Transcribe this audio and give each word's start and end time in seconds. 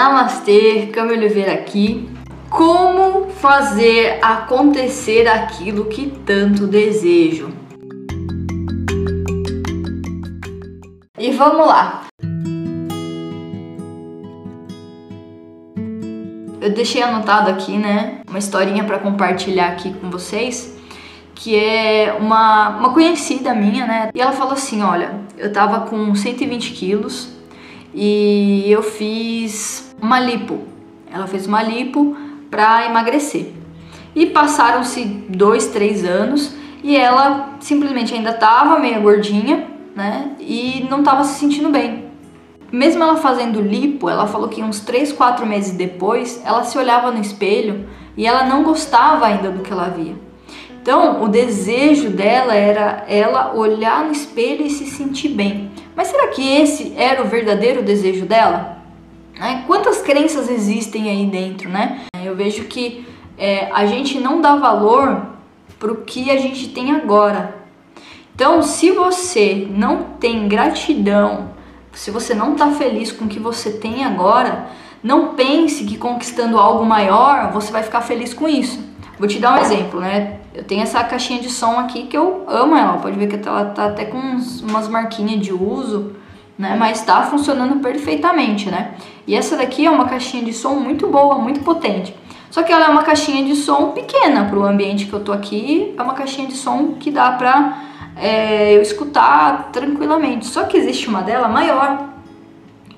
Namastê, 0.00 0.88
Câmbio 0.94 1.14
Oliveira 1.14 1.52
aqui. 1.52 2.08
Como 2.48 3.28
fazer 3.32 4.18
acontecer 4.22 5.28
aquilo 5.28 5.84
que 5.84 6.06
tanto 6.24 6.66
desejo? 6.66 7.50
E 11.18 11.30
vamos 11.32 11.66
lá. 11.66 12.06
Eu 16.62 16.70
deixei 16.70 17.02
anotado 17.02 17.50
aqui, 17.50 17.76
né, 17.76 18.22
uma 18.26 18.38
historinha 18.38 18.84
para 18.84 18.98
compartilhar 18.98 19.68
aqui 19.68 19.92
com 19.92 20.08
vocês, 20.08 20.78
que 21.34 21.54
é 21.54 22.16
uma, 22.18 22.70
uma 22.70 22.94
conhecida 22.94 23.54
minha, 23.54 23.86
né, 23.86 24.10
e 24.14 24.20
ela 24.20 24.32
falou 24.32 24.54
assim, 24.54 24.80
olha, 24.82 25.20
eu 25.36 25.52
tava 25.52 25.80
com 25.90 26.14
120 26.14 26.72
quilos 26.72 27.28
e 27.94 28.64
eu 28.70 28.82
fiz 28.82 29.89
uma 30.00 30.20
lipo. 30.20 30.60
Ela 31.12 31.26
fez 31.26 31.46
uma 31.46 31.62
lipo 31.62 32.16
para 32.50 32.86
emagrecer. 32.86 33.52
E 34.14 34.26
passaram-se 34.26 35.04
dois, 35.28 35.68
três 35.68 36.04
anos 36.04 36.54
e 36.82 36.96
ela 36.96 37.56
simplesmente 37.60 38.14
ainda 38.14 38.30
estava 38.30 38.78
meio 38.78 39.00
gordinha, 39.02 39.66
né? 39.94 40.32
E 40.40 40.86
não 40.90 41.00
estava 41.00 41.24
se 41.24 41.38
sentindo 41.38 41.68
bem. 41.68 42.10
Mesmo 42.72 43.02
ela 43.02 43.16
fazendo 43.16 43.60
lipo, 43.60 44.08
ela 44.08 44.26
falou 44.26 44.48
que 44.48 44.62
uns 44.62 44.80
3, 44.80 45.12
4 45.12 45.44
meses 45.44 45.72
depois, 45.72 46.40
ela 46.44 46.62
se 46.62 46.78
olhava 46.78 47.10
no 47.10 47.20
espelho 47.20 47.88
e 48.16 48.26
ela 48.26 48.44
não 48.44 48.62
gostava 48.62 49.26
ainda 49.26 49.50
do 49.50 49.60
que 49.60 49.72
ela 49.72 49.88
via. 49.88 50.14
Então, 50.80 51.22
o 51.22 51.28
desejo 51.28 52.08
dela 52.10 52.54
era 52.54 53.04
ela 53.06 53.52
olhar 53.54 54.04
no 54.04 54.12
espelho 54.12 54.64
e 54.64 54.70
se 54.70 54.86
sentir 54.86 55.28
bem. 55.28 55.70
Mas 55.94 56.08
será 56.08 56.28
que 56.28 56.42
esse 56.42 56.94
era 56.96 57.22
o 57.22 57.26
verdadeiro 57.26 57.82
desejo 57.82 58.24
dela? 58.24 58.79
Né? 59.40 59.64
Quantas 59.66 60.02
crenças 60.02 60.50
existem 60.50 61.08
aí 61.08 61.24
dentro, 61.24 61.70
né? 61.70 62.02
Eu 62.22 62.36
vejo 62.36 62.64
que 62.64 63.08
é, 63.38 63.70
a 63.72 63.86
gente 63.86 64.20
não 64.20 64.42
dá 64.42 64.54
valor 64.54 65.28
para 65.78 65.90
o 65.90 65.96
que 65.96 66.30
a 66.30 66.36
gente 66.36 66.68
tem 66.68 66.92
agora. 66.92 67.56
Então, 68.34 68.62
se 68.62 68.90
você 68.90 69.66
não 69.70 70.02
tem 70.20 70.46
gratidão, 70.46 71.52
se 71.94 72.10
você 72.10 72.34
não 72.34 72.52
está 72.52 72.70
feliz 72.72 73.10
com 73.10 73.24
o 73.24 73.28
que 73.28 73.38
você 73.38 73.70
tem 73.70 74.04
agora, 74.04 74.66
não 75.02 75.34
pense 75.34 75.84
que 75.84 75.96
conquistando 75.96 76.58
algo 76.58 76.84
maior 76.84 77.50
você 77.50 77.72
vai 77.72 77.82
ficar 77.82 78.02
feliz 78.02 78.34
com 78.34 78.46
isso. 78.46 78.78
Vou 79.18 79.26
te 79.26 79.38
dar 79.38 79.54
um 79.54 79.62
exemplo, 79.62 80.00
né? 80.00 80.38
Eu 80.54 80.64
tenho 80.64 80.82
essa 80.82 81.02
caixinha 81.02 81.40
de 81.40 81.48
som 81.48 81.78
aqui 81.78 82.06
que 82.06 82.16
eu 82.16 82.44
amo 82.46 82.76
ela. 82.76 82.98
Pode 82.98 83.18
ver 83.18 83.26
que 83.26 83.48
ela 83.48 83.64
tá 83.66 83.86
até 83.86 84.04
com 84.04 84.18
umas 84.18 84.86
marquinhas 84.86 85.40
de 85.40 85.52
uso, 85.52 86.14
né? 86.60 86.76
Mas 86.78 87.00
tá 87.00 87.22
funcionando 87.22 87.80
perfeitamente, 87.80 88.70
né? 88.70 88.92
E 89.26 89.34
essa 89.34 89.56
daqui 89.56 89.86
é 89.86 89.90
uma 89.90 90.04
caixinha 90.04 90.44
de 90.44 90.52
som 90.52 90.74
muito 90.74 91.06
boa, 91.06 91.38
muito 91.38 91.60
potente. 91.60 92.14
Só 92.50 92.62
que 92.62 92.70
ela 92.70 92.84
é 92.84 92.88
uma 92.88 93.02
caixinha 93.02 93.42
de 93.42 93.56
som 93.56 93.92
pequena 93.92 94.44
para 94.44 94.58
o 94.58 94.64
ambiente 94.64 95.06
que 95.06 95.12
eu 95.14 95.20
tô 95.20 95.32
aqui. 95.32 95.94
É 95.96 96.02
uma 96.02 96.12
caixinha 96.12 96.46
de 96.46 96.54
som 96.54 96.96
que 97.00 97.10
dá 97.10 97.32
pra 97.32 97.78
é, 98.14 98.76
eu 98.76 98.82
escutar 98.82 99.70
tranquilamente. 99.72 100.46
Só 100.46 100.64
que 100.64 100.76
existe 100.76 101.08
uma 101.08 101.22
dela 101.22 101.48
maior, 101.48 102.10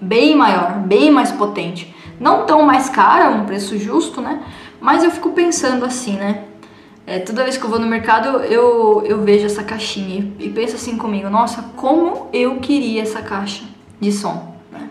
bem 0.01 0.35
maior, 0.35 0.81
bem 0.81 1.13
mais 1.13 1.31
potente. 1.31 1.95
Não 2.19 2.45
tão 2.45 2.63
mais 2.63 2.89
cara, 2.89 3.31
um 3.31 3.45
preço 3.45 3.79
justo, 3.79 4.21
né? 4.21 4.43
Mas 4.81 5.05
eu 5.05 5.11
fico 5.13 5.31
pensando 5.31 5.85
assim, 5.85 6.17
né? 6.17 6.47
É, 7.13 7.19
toda 7.19 7.45
vez 7.45 7.59
que 7.59 7.65
eu 7.65 7.69
vou 7.69 7.79
no 7.79 7.87
mercado, 7.87 8.39
eu, 8.45 9.03
eu 9.05 9.21
vejo 9.21 9.45
essa 9.45 9.63
caixinha 9.63 10.33
e, 10.39 10.49
penso 10.49 10.77
assim 10.77 10.97
comigo: 10.97 11.29
nossa, 11.29 11.63
como 11.77 12.29
eu 12.33 12.59
queria 12.59 13.03
essa 13.03 13.21
caixa 13.21 13.65
de 14.01 14.11
som. 14.11 14.57
Né? 14.73 14.89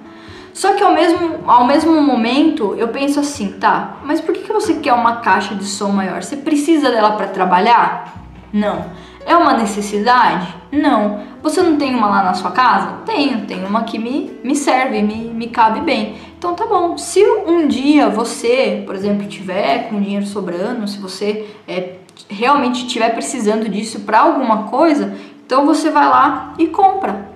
Só 0.53 0.75
que 0.75 0.83
ao 0.83 0.93
mesmo, 0.93 1.39
ao 1.47 1.65
mesmo 1.65 1.99
momento 1.99 2.75
eu 2.77 2.89
penso 2.89 3.19
assim: 3.19 3.53
tá, 3.53 3.97
mas 4.03 4.21
por 4.21 4.35
que, 4.35 4.41
que 4.41 4.53
você 4.53 4.75
quer 4.75 4.93
uma 4.93 5.15
caixa 5.15 5.55
de 5.55 5.65
som 5.65 5.89
maior? 5.89 6.21
Você 6.21 6.37
precisa 6.37 6.91
dela 6.91 7.13
para 7.13 7.25
trabalhar? 7.25 8.13
Não. 8.53 8.85
É 9.25 9.35
uma 9.35 9.53
necessidade? 9.53 10.53
Não. 10.71 11.31
Você 11.41 11.59
não 11.61 11.75
tem 11.77 11.95
uma 11.95 12.07
lá 12.07 12.23
na 12.23 12.35
sua 12.35 12.51
casa? 12.51 12.99
Tenho, 13.03 13.47
tenho 13.47 13.65
uma 13.65 13.83
que 13.83 13.97
me, 13.97 14.31
me 14.43 14.55
serve, 14.55 15.01
me, 15.01 15.33
me 15.33 15.47
cabe 15.47 15.81
bem. 15.81 16.17
Então 16.37 16.53
tá 16.53 16.67
bom. 16.67 16.97
Se 16.97 17.23
um 17.47 17.67
dia 17.67 18.09
você, 18.09 18.83
por 18.85 18.95
exemplo, 18.95 19.27
tiver 19.27 19.89
com 19.89 19.99
dinheiro 19.99 20.25
sobrando, 20.25 20.87
se 20.87 20.99
você 20.99 21.47
é, 21.67 21.95
realmente 22.29 22.85
estiver 22.85 23.09
precisando 23.13 23.67
disso 23.67 24.01
para 24.01 24.21
alguma 24.21 24.63
coisa, 24.63 25.15
então 25.45 25.65
você 25.65 25.89
vai 25.89 26.07
lá 26.07 26.53
e 26.57 26.67
compra. 26.67 27.29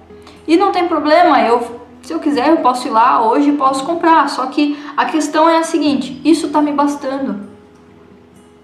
E 0.48 0.56
não 0.56 0.72
tem 0.72 0.88
problema, 0.88 1.42
eu 1.42 1.86
se 2.06 2.14
eu 2.14 2.20
quiser 2.20 2.50
eu 2.50 2.58
posso 2.58 2.88
ir 2.88 2.92
lá 2.92 3.28
hoje 3.28 3.50
e 3.50 3.54
posso 3.54 3.84
comprar. 3.84 4.30
Só 4.30 4.46
que 4.46 4.78
a 4.96 5.06
questão 5.06 5.50
é 5.50 5.58
a 5.58 5.64
seguinte: 5.64 6.22
isso 6.24 6.50
tá 6.50 6.62
me 6.62 6.72
bastando. 6.72 7.50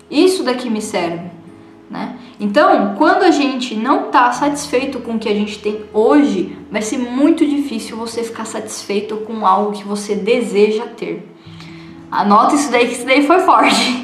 Isso 0.09 0.43
daqui 0.43 0.69
me 0.69 0.81
serve, 0.81 1.31
né? 1.89 2.17
Então, 2.39 2.95
quando 2.97 3.23
a 3.23 3.31
gente 3.31 3.75
não 3.75 4.07
está 4.07 4.31
satisfeito 4.31 4.99
com 4.99 5.13
o 5.13 5.19
que 5.19 5.29
a 5.29 5.33
gente 5.33 5.59
tem 5.59 5.85
hoje, 5.93 6.57
vai 6.71 6.81
ser 6.81 6.97
muito 6.97 7.45
difícil 7.45 7.95
você 7.95 8.23
ficar 8.23 8.45
satisfeito 8.45 9.17
com 9.17 9.45
algo 9.45 9.71
que 9.71 9.83
você 9.83 10.15
deseja 10.15 10.85
ter. 10.85 11.27
Anota 12.11 12.55
isso 12.55 12.71
daí, 12.71 12.87
que 12.87 12.93
isso 12.93 13.05
daí 13.05 13.25
foi 13.25 13.39
forte. 13.39 14.00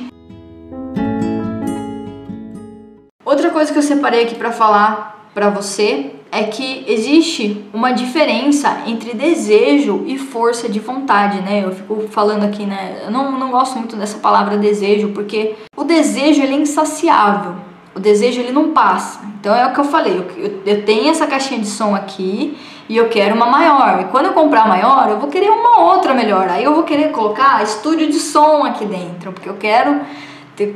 Coisa 3.57 3.73
que 3.73 3.79
eu 3.79 3.83
separei 3.83 4.21
aqui 4.21 4.35
para 4.35 4.51
falar 4.51 5.31
para 5.33 5.49
você 5.49 6.11
é 6.31 6.43
que 6.43 6.85
existe 6.87 7.65
uma 7.73 7.91
diferença 7.91 8.83
entre 8.85 9.15
desejo 9.15 10.03
e 10.05 10.15
força 10.15 10.69
de 10.69 10.79
vontade, 10.79 11.41
né? 11.41 11.63
Eu 11.65 11.71
fico 11.71 12.07
falando 12.09 12.43
aqui, 12.43 12.67
né? 12.67 13.01
Eu 13.05 13.09
não, 13.09 13.31
não 13.31 13.49
gosto 13.49 13.79
muito 13.79 13.95
dessa 13.95 14.19
palavra 14.19 14.59
desejo, 14.59 15.07
porque 15.07 15.55
o 15.75 15.83
desejo 15.83 16.43
ele 16.43 16.53
é 16.53 16.59
insaciável. 16.59 17.55
O 17.95 17.99
desejo 17.99 18.41
ele 18.41 18.51
não 18.51 18.73
passa. 18.73 19.21
Então 19.39 19.55
é 19.55 19.65
o 19.65 19.73
que 19.73 19.79
eu 19.79 19.85
falei, 19.85 20.17
eu, 20.17 20.61
eu, 20.63 20.85
tenho 20.85 21.09
essa 21.09 21.25
caixinha 21.25 21.59
de 21.59 21.67
som 21.67 21.95
aqui 21.95 22.55
e 22.87 22.95
eu 22.95 23.09
quero 23.09 23.33
uma 23.33 23.47
maior. 23.47 24.01
E 24.01 24.03
quando 24.11 24.27
eu 24.27 24.33
comprar 24.33 24.67
maior, 24.67 25.09
eu 25.09 25.17
vou 25.17 25.29
querer 25.29 25.49
uma 25.49 25.79
outra 25.79 26.13
melhor. 26.13 26.47
Aí 26.47 26.63
eu 26.63 26.75
vou 26.75 26.83
querer 26.83 27.09
colocar 27.09 27.63
estúdio 27.63 28.05
de 28.05 28.19
som 28.19 28.63
aqui 28.63 28.85
dentro, 28.85 29.31
porque 29.31 29.49
eu 29.49 29.55
quero 29.55 29.99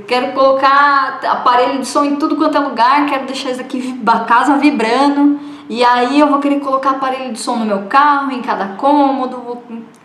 quero 0.07 0.33
colocar 0.33 1.19
aparelho 1.23 1.79
de 1.79 1.87
som 1.87 2.03
em 2.03 2.15
tudo 2.15 2.35
quanto 2.35 2.57
é 2.57 2.59
lugar, 2.59 3.05
quero 3.07 3.25
deixar 3.25 3.51
isso 3.51 3.61
aqui 3.61 3.99
a 4.05 4.19
casa 4.21 4.57
vibrando. 4.57 5.39
E 5.69 5.83
aí 5.83 6.19
eu 6.19 6.27
vou 6.27 6.39
querer 6.39 6.59
colocar 6.59 6.91
aparelho 6.91 7.31
de 7.33 7.39
som 7.39 7.55
no 7.55 7.65
meu 7.65 7.83
carro, 7.83 8.31
em 8.31 8.41
cada 8.41 8.75
cômodo, 8.75 9.57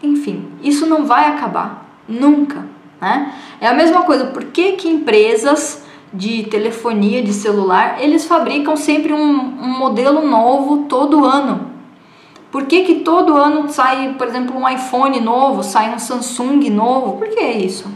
enfim, 0.02 0.48
isso 0.62 0.86
não 0.86 1.04
vai 1.04 1.28
acabar 1.28 1.86
nunca, 2.08 2.64
né? 3.00 3.34
É 3.60 3.66
a 3.66 3.74
mesma 3.74 4.02
coisa, 4.02 4.26
por 4.26 4.44
que 4.44 4.72
que 4.72 4.88
empresas 4.88 5.84
de 6.12 6.44
telefonia, 6.44 7.22
de 7.22 7.32
celular, 7.32 7.96
eles 8.00 8.24
fabricam 8.24 8.76
sempre 8.76 9.12
um, 9.12 9.18
um 9.18 9.78
modelo 9.78 10.26
novo 10.26 10.84
todo 10.88 11.24
ano. 11.24 11.72
Por 12.50 12.64
que, 12.64 12.82
que 12.82 12.94
todo 13.00 13.36
ano 13.36 13.68
sai, 13.68 14.14
por 14.16 14.26
exemplo, 14.26 14.56
um 14.56 14.68
iPhone 14.68 15.20
novo, 15.20 15.62
sai 15.62 15.92
um 15.92 15.98
Samsung 15.98 16.70
novo? 16.70 17.18
Por 17.18 17.28
que 17.28 17.40
isso? 17.40 17.90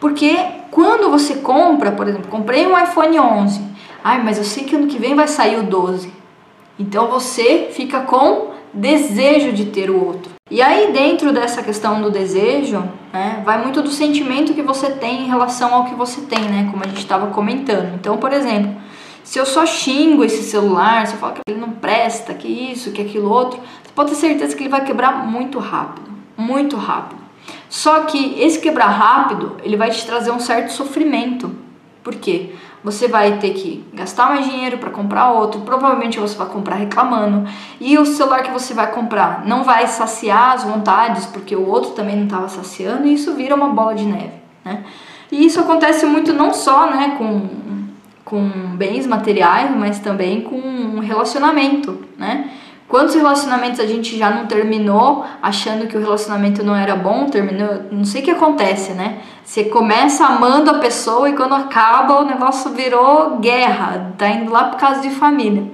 Porque 0.00 0.36
quando 0.70 1.10
você 1.10 1.36
compra, 1.36 1.92
por 1.92 2.08
exemplo, 2.08 2.30
comprei 2.30 2.66
um 2.66 2.78
iPhone 2.78 3.18
11, 3.18 3.60
ai, 4.02 4.22
mas 4.22 4.38
eu 4.38 4.44
sei 4.44 4.64
que 4.64 4.76
ano 4.76 4.86
que 4.86 4.98
vem 4.98 5.14
vai 5.14 5.28
sair 5.28 5.58
o 5.58 5.62
12. 5.62 6.12
Então 6.78 7.08
você 7.08 7.68
fica 7.70 8.00
com 8.00 8.52
desejo 8.72 9.52
de 9.52 9.66
ter 9.66 9.90
o 9.90 10.04
outro. 10.04 10.32
E 10.50 10.60
aí, 10.60 10.92
dentro 10.92 11.32
dessa 11.32 11.62
questão 11.62 12.02
do 12.02 12.10
desejo, 12.10 12.82
né, 13.12 13.42
vai 13.44 13.62
muito 13.62 13.80
do 13.80 13.90
sentimento 13.90 14.52
que 14.52 14.62
você 14.62 14.90
tem 14.90 15.22
em 15.22 15.26
relação 15.26 15.74
ao 15.74 15.84
que 15.84 15.94
você 15.94 16.20
tem, 16.22 16.40
né? 16.40 16.68
Como 16.70 16.84
a 16.84 16.86
gente 16.86 16.98
estava 16.98 17.28
comentando. 17.28 17.94
Então, 17.94 18.18
por 18.18 18.32
exemplo, 18.32 18.74
se 19.22 19.38
eu 19.38 19.46
só 19.46 19.64
xingo 19.64 20.22
esse 20.22 20.42
celular, 20.42 21.06
se 21.06 21.14
eu 21.14 21.18
falo 21.18 21.32
que 21.32 21.40
ele 21.48 21.58
não 21.58 21.70
presta, 21.70 22.34
que 22.34 22.46
isso, 22.46 22.92
que 22.92 23.00
aquilo 23.00 23.30
outro, 23.30 23.58
você 23.82 23.92
pode 23.94 24.10
ter 24.10 24.16
certeza 24.16 24.54
que 24.54 24.64
ele 24.64 24.68
vai 24.68 24.84
quebrar 24.84 25.26
muito 25.26 25.58
rápido. 25.58 26.10
Muito 26.36 26.76
rápido. 26.76 27.23
Só 27.74 28.02
que 28.02 28.40
esse 28.40 28.60
quebrar 28.60 28.86
rápido, 28.86 29.56
ele 29.64 29.76
vai 29.76 29.90
te 29.90 30.06
trazer 30.06 30.30
um 30.30 30.38
certo 30.38 30.70
sofrimento. 30.70 31.50
Por 32.04 32.14
quê? 32.14 32.54
você 32.84 33.08
vai 33.08 33.38
ter 33.38 33.54
que 33.54 33.82
gastar 33.94 34.28
mais 34.28 34.44
dinheiro 34.44 34.76
para 34.76 34.90
comprar 34.90 35.32
outro, 35.32 35.62
provavelmente 35.62 36.20
você 36.20 36.36
vai 36.36 36.46
comprar 36.46 36.76
reclamando, 36.76 37.48
e 37.80 37.96
o 37.98 38.04
celular 38.04 38.42
que 38.42 38.50
você 38.50 38.74
vai 38.74 38.92
comprar 38.92 39.44
não 39.46 39.64
vai 39.64 39.86
saciar 39.86 40.52
as 40.52 40.64
vontades, 40.64 41.24
porque 41.24 41.56
o 41.56 41.66
outro 41.66 41.92
também 41.92 42.14
não 42.14 42.26
estava 42.26 42.46
saciando, 42.46 43.08
e 43.08 43.14
isso 43.14 43.32
vira 43.32 43.54
uma 43.54 43.68
bola 43.68 43.94
de 43.94 44.04
neve, 44.04 44.34
né? 44.62 44.84
E 45.32 45.46
isso 45.46 45.58
acontece 45.58 46.04
muito 46.04 46.34
não 46.34 46.52
só, 46.52 46.90
né, 46.90 47.14
com, 47.16 47.48
com 48.22 48.50
bens 48.76 49.06
materiais, 49.06 49.74
mas 49.74 49.98
também 49.98 50.42
com 50.42 51.00
relacionamento, 51.00 52.04
né? 52.18 52.50
Quantos 52.88 53.14
relacionamentos 53.14 53.80
a 53.80 53.86
gente 53.86 54.16
já 54.16 54.30
não 54.30 54.46
terminou 54.46 55.24
achando 55.42 55.86
que 55.86 55.96
o 55.96 56.00
relacionamento 56.00 56.62
não 56.62 56.76
era 56.76 56.94
bom, 56.94 57.26
terminou, 57.26 57.82
não 57.90 58.04
sei 58.04 58.20
o 58.20 58.24
que 58.24 58.30
acontece, 58.30 58.92
né? 58.92 59.20
Você 59.44 59.64
começa 59.64 60.26
amando 60.26 60.70
a 60.70 60.78
pessoa 60.78 61.28
e 61.28 61.34
quando 61.34 61.54
acaba 61.54 62.20
o 62.20 62.24
negócio 62.24 62.70
virou 62.72 63.38
guerra, 63.38 64.12
tá 64.18 64.28
indo 64.28 64.52
lá 64.52 64.64
por 64.64 64.78
causa 64.78 65.00
de 65.00 65.10
família. 65.10 65.64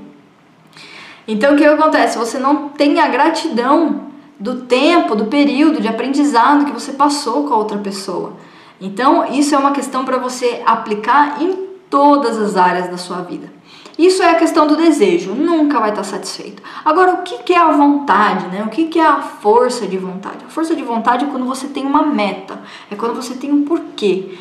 Então 1.27 1.55
o 1.55 1.57
que 1.57 1.65
acontece? 1.65 2.17
Você 2.17 2.39
não 2.39 2.69
tem 2.71 3.01
a 3.01 3.09
gratidão 3.09 4.09
do 4.39 4.63
tempo, 4.63 5.15
do 5.15 5.27
período 5.27 5.81
de 5.81 5.89
aprendizado 5.89 6.65
que 6.65 6.73
você 6.73 6.93
passou 6.93 7.47
com 7.47 7.53
a 7.53 7.59
outra 7.59 7.77
pessoa. 7.77 8.33
Então, 8.81 9.27
isso 9.31 9.55
é 9.55 9.59
uma 9.59 9.73
questão 9.73 10.07
para 10.07 10.17
você 10.17 10.63
aplicar 10.65 11.43
em 11.43 11.69
todas 11.91 12.39
as 12.39 12.57
áreas 12.57 12.89
da 12.89 12.97
sua 12.97 13.19
vida. 13.19 13.53
Isso 14.01 14.23
é 14.23 14.31
a 14.31 14.35
questão 14.37 14.67
do 14.67 14.77
desejo, 14.77 15.35
nunca 15.35 15.79
vai 15.79 15.91
estar 15.91 16.05
satisfeito. 16.05 16.63
Agora, 16.83 17.17
o 17.17 17.23
que 17.23 17.53
é 17.53 17.59
a 17.59 17.71
vontade, 17.71 18.47
né? 18.47 18.65
O 18.65 18.71
que 18.71 18.99
é 18.99 19.05
a 19.05 19.21
força 19.21 19.87
de 19.87 19.99
vontade? 19.99 20.39
A 20.47 20.49
força 20.49 20.75
de 20.75 20.83
vontade 20.83 21.27
é 21.27 21.29
quando 21.29 21.45
você 21.45 21.69
tem 21.69 21.85
uma 21.85 22.03
meta, 22.03 22.59
é 22.91 22.97
quando 22.97 23.15
você 23.15 23.35
tem 23.35 23.53
um 23.53 23.63
porquê. 23.63 24.39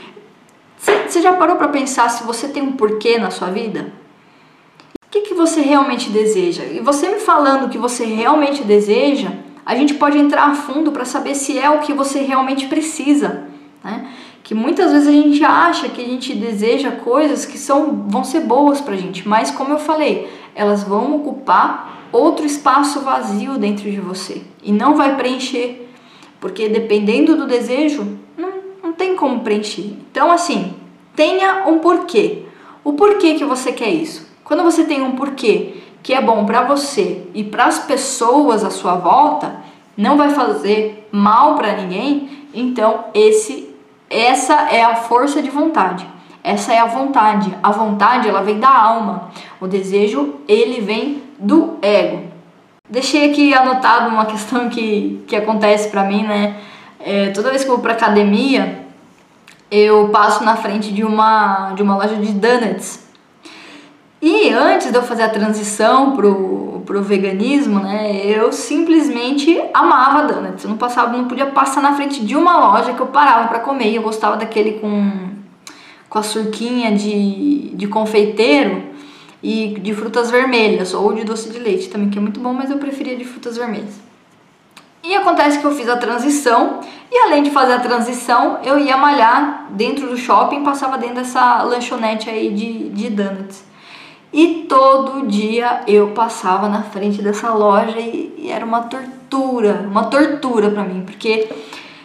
Você 0.78 1.22
já 1.22 1.34
parou 1.34 1.58
para 1.58 1.68
pensar 1.68 2.08
se 2.10 2.24
você 2.24 2.48
tem 2.48 2.64
um 2.64 2.72
porquê 2.72 3.18
na 3.18 3.32
sua 3.32 3.50
vida? 3.50 3.92
O 5.06 5.12
que, 5.12 5.24
que 5.24 5.34
você 5.34 5.60
realmente 5.60 6.10
deseja? 6.10 6.64
E 6.64 6.80
você 6.80 7.10
me 7.10 7.20
falando 7.20 7.66
o 7.66 7.70
que 7.70 7.78
você 7.78 8.06
realmente 8.06 8.64
deseja, 8.64 9.34
a 9.66 9.76
gente 9.76 9.94
pode 9.96 10.18
entrar 10.18 10.46
a 10.46 10.56
fundo 10.56 10.94
para 10.94 11.04
saber 11.04 11.36
se 11.36 11.60
é 11.60 11.70
o 11.70 11.80
que 11.80 11.92
você 11.92 12.22
realmente 12.22 12.68
precisa. 12.68 13.50
Né? 13.84 14.08
Que 14.50 14.56
muitas 14.56 14.92
vezes 14.92 15.08
a 15.08 15.12
gente 15.12 15.44
acha 15.44 15.90
que 15.90 16.02
a 16.02 16.06
gente 16.08 16.34
deseja 16.34 16.90
coisas 16.90 17.46
que 17.46 17.56
são, 17.56 18.06
vão 18.08 18.24
ser 18.24 18.40
boas 18.40 18.82
pra 18.82 18.96
gente, 18.96 19.28
mas 19.28 19.52
como 19.52 19.74
eu 19.74 19.78
falei, 19.78 20.28
elas 20.56 20.82
vão 20.82 21.18
ocupar 21.18 22.08
outro 22.12 22.48
espaço 22.48 23.02
vazio 23.02 23.60
dentro 23.60 23.84
de 23.92 24.00
você 24.00 24.42
e 24.64 24.72
não 24.72 24.96
vai 24.96 25.16
preencher, 25.16 25.88
porque 26.42 26.68
dependendo 26.68 27.38
do 27.38 27.46
desejo, 27.46 28.18
não, 28.36 28.50
não 28.82 28.92
tem 28.92 29.16
como 29.16 29.42
preencher. 29.42 29.94
Então, 30.10 30.32
assim, 30.32 30.74
tenha 31.16 31.66
um 31.68 31.78
porquê. 31.78 32.46
O 32.84 32.94
porquê 32.94 33.36
que 33.36 33.46
você 33.46 33.72
quer 33.72 33.92
isso? 33.92 34.28
Quando 34.44 34.64
você 34.64 34.84
tem 34.84 35.04
um 35.04 35.12
porquê 35.12 35.76
que 36.02 36.12
é 36.12 36.20
bom 36.20 36.44
para 36.48 36.64
você 36.64 37.22
e 37.36 37.44
para 37.44 37.66
as 37.66 37.86
pessoas 37.86 38.64
à 38.64 38.72
sua 38.72 38.96
volta, 38.96 39.62
não 39.96 40.18
vai 40.18 40.32
fazer 40.32 41.08
mal 41.12 41.54
para 41.54 41.78
ninguém, 41.78 42.48
então 42.52 43.06
esse 43.14 43.69
essa 44.10 44.54
é 44.72 44.84
a 44.84 44.96
força 44.96 45.42
de 45.42 45.50
vontade. 45.50 46.08
Essa 46.44 46.74
é 46.74 46.80
a 46.80 46.86
vontade. 46.86 47.54
A 47.62 47.72
vontade, 47.72 48.28
ela 48.28 48.42
vem 48.42 48.60
da 48.60 48.70
alma. 48.70 49.30
O 49.60 49.68
desejo, 49.68 50.36
ele 50.48 50.82
vem 50.82 51.24
do 51.38 51.78
ego. 51.82 52.24
Deixei 52.90 53.30
aqui 53.30 53.54
anotado 53.54 54.10
uma 54.10 54.26
questão 54.26 54.68
que, 54.70 55.24
que 55.28 55.36
acontece 55.36 55.90
para 55.90 56.04
mim, 56.04 56.24
né? 56.24 56.56
É, 57.00 57.30
toda 57.30 57.50
vez 57.50 57.64
que 57.64 57.70
eu 57.70 57.76
vou 57.76 57.84
pra 57.84 57.94
academia, 57.94 58.84
eu 59.70 60.10
passo 60.10 60.44
na 60.44 60.56
frente 60.56 60.92
de 60.92 61.04
uma, 61.04 61.74
de 61.74 61.84
uma 61.84 61.96
loja 61.96 62.16
de 62.16 62.32
donuts. 62.34 63.09
E 64.22 64.50
antes 64.50 64.92
de 64.92 64.98
eu 64.98 65.04
fazer 65.04 65.24
a 65.24 65.30
transição 65.30 66.16
pro, 66.16 66.84
pro 66.86 67.02
veganismo, 67.02 67.80
né, 67.80 68.22
eu 68.26 68.52
simplesmente 68.52 69.62
amava 69.74 70.28
donuts. 70.28 70.64
Eu 70.64 70.72
não 70.72 70.78
passava, 70.78 71.16
não 71.16 71.26
podia 71.26 71.46
passar 71.46 71.82
na 71.82 71.94
frente 71.94 72.26
de 72.26 72.36
uma 72.36 72.58
loja 72.58 72.94
que 72.94 73.00
eu 73.00 73.08
parava 73.08 73.48
para 73.48 73.60
comer. 73.60 73.94
Eu 73.94 74.02
gostava 74.02 74.36
daquele 74.36 74.74
com, 74.74 75.30
com 76.10 76.20
a 76.20 76.24
surquinha 76.24 76.92
de, 76.92 77.70
de 77.76 77.88
confeiteiro 77.88 78.84
e 79.42 79.80
de 79.80 79.94
frutas 79.94 80.30
vermelhas 80.30 80.94
ou 80.94 81.14
de 81.14 81.24
doce 81.24 81.50
de 81.50 81.60
leite 81.60 81.90
também, 81.90 82.10
que 82.10 82.18
é 82.18 82.22
muito 82.22 82.42
bom, 82.42 82.54
mas 82.54 82.70
eu 82.70 82.78
preferia 82.78 83.16
de 83.16 83.24
frutas 83.24 83.56
vermelhas. 83.56 84.10
E 85.02 85.16
acontece 85.16 85.60
que 85.60 85.66
eu 85.66 85.72
fiz 85.72 85.88
a 85.88 85.96
transição 85.96 86.82
e 87.10 87.18
além 87.20 87.42
de 87.42 87.52
fazer 87.52 87.74
a 87.74 87.80
transição, 87.80 88.60
eu 88.64 88.78
ia 88.78 88.98
malhar 88.98 89.68
dentro 89.72 90.08
do 90.08 90.18
shopping, 90.18 90.62
passava 90.62 90.98
dentro 90.98 91.16
dessa 91.16 91.64
lanchonete 91.64 92.30
aí 92.30 92.54
de, 92.54 92.90
de 92.90 93.10
donuts. 93.10 93.64
E 94.32 94.66
todo 94.70 95.28
dia 95.28 95.82
eu 95.88 96.10
passava 96.10 96.70
na 96.70 96.84
frente 96.84 97.22
dessa 97.22 97.52
loja 97.52 98.00
e, 98.00 98.36
e 98.38 98.52
era 98.52 98.64
uma 98.64 98.82
tortura, 98.82 99.86
uma 99.90 100.06
tortura 100.06 100.70
para 100.70 100.84
mim, 100.84 101.02
porque 101.02 101.50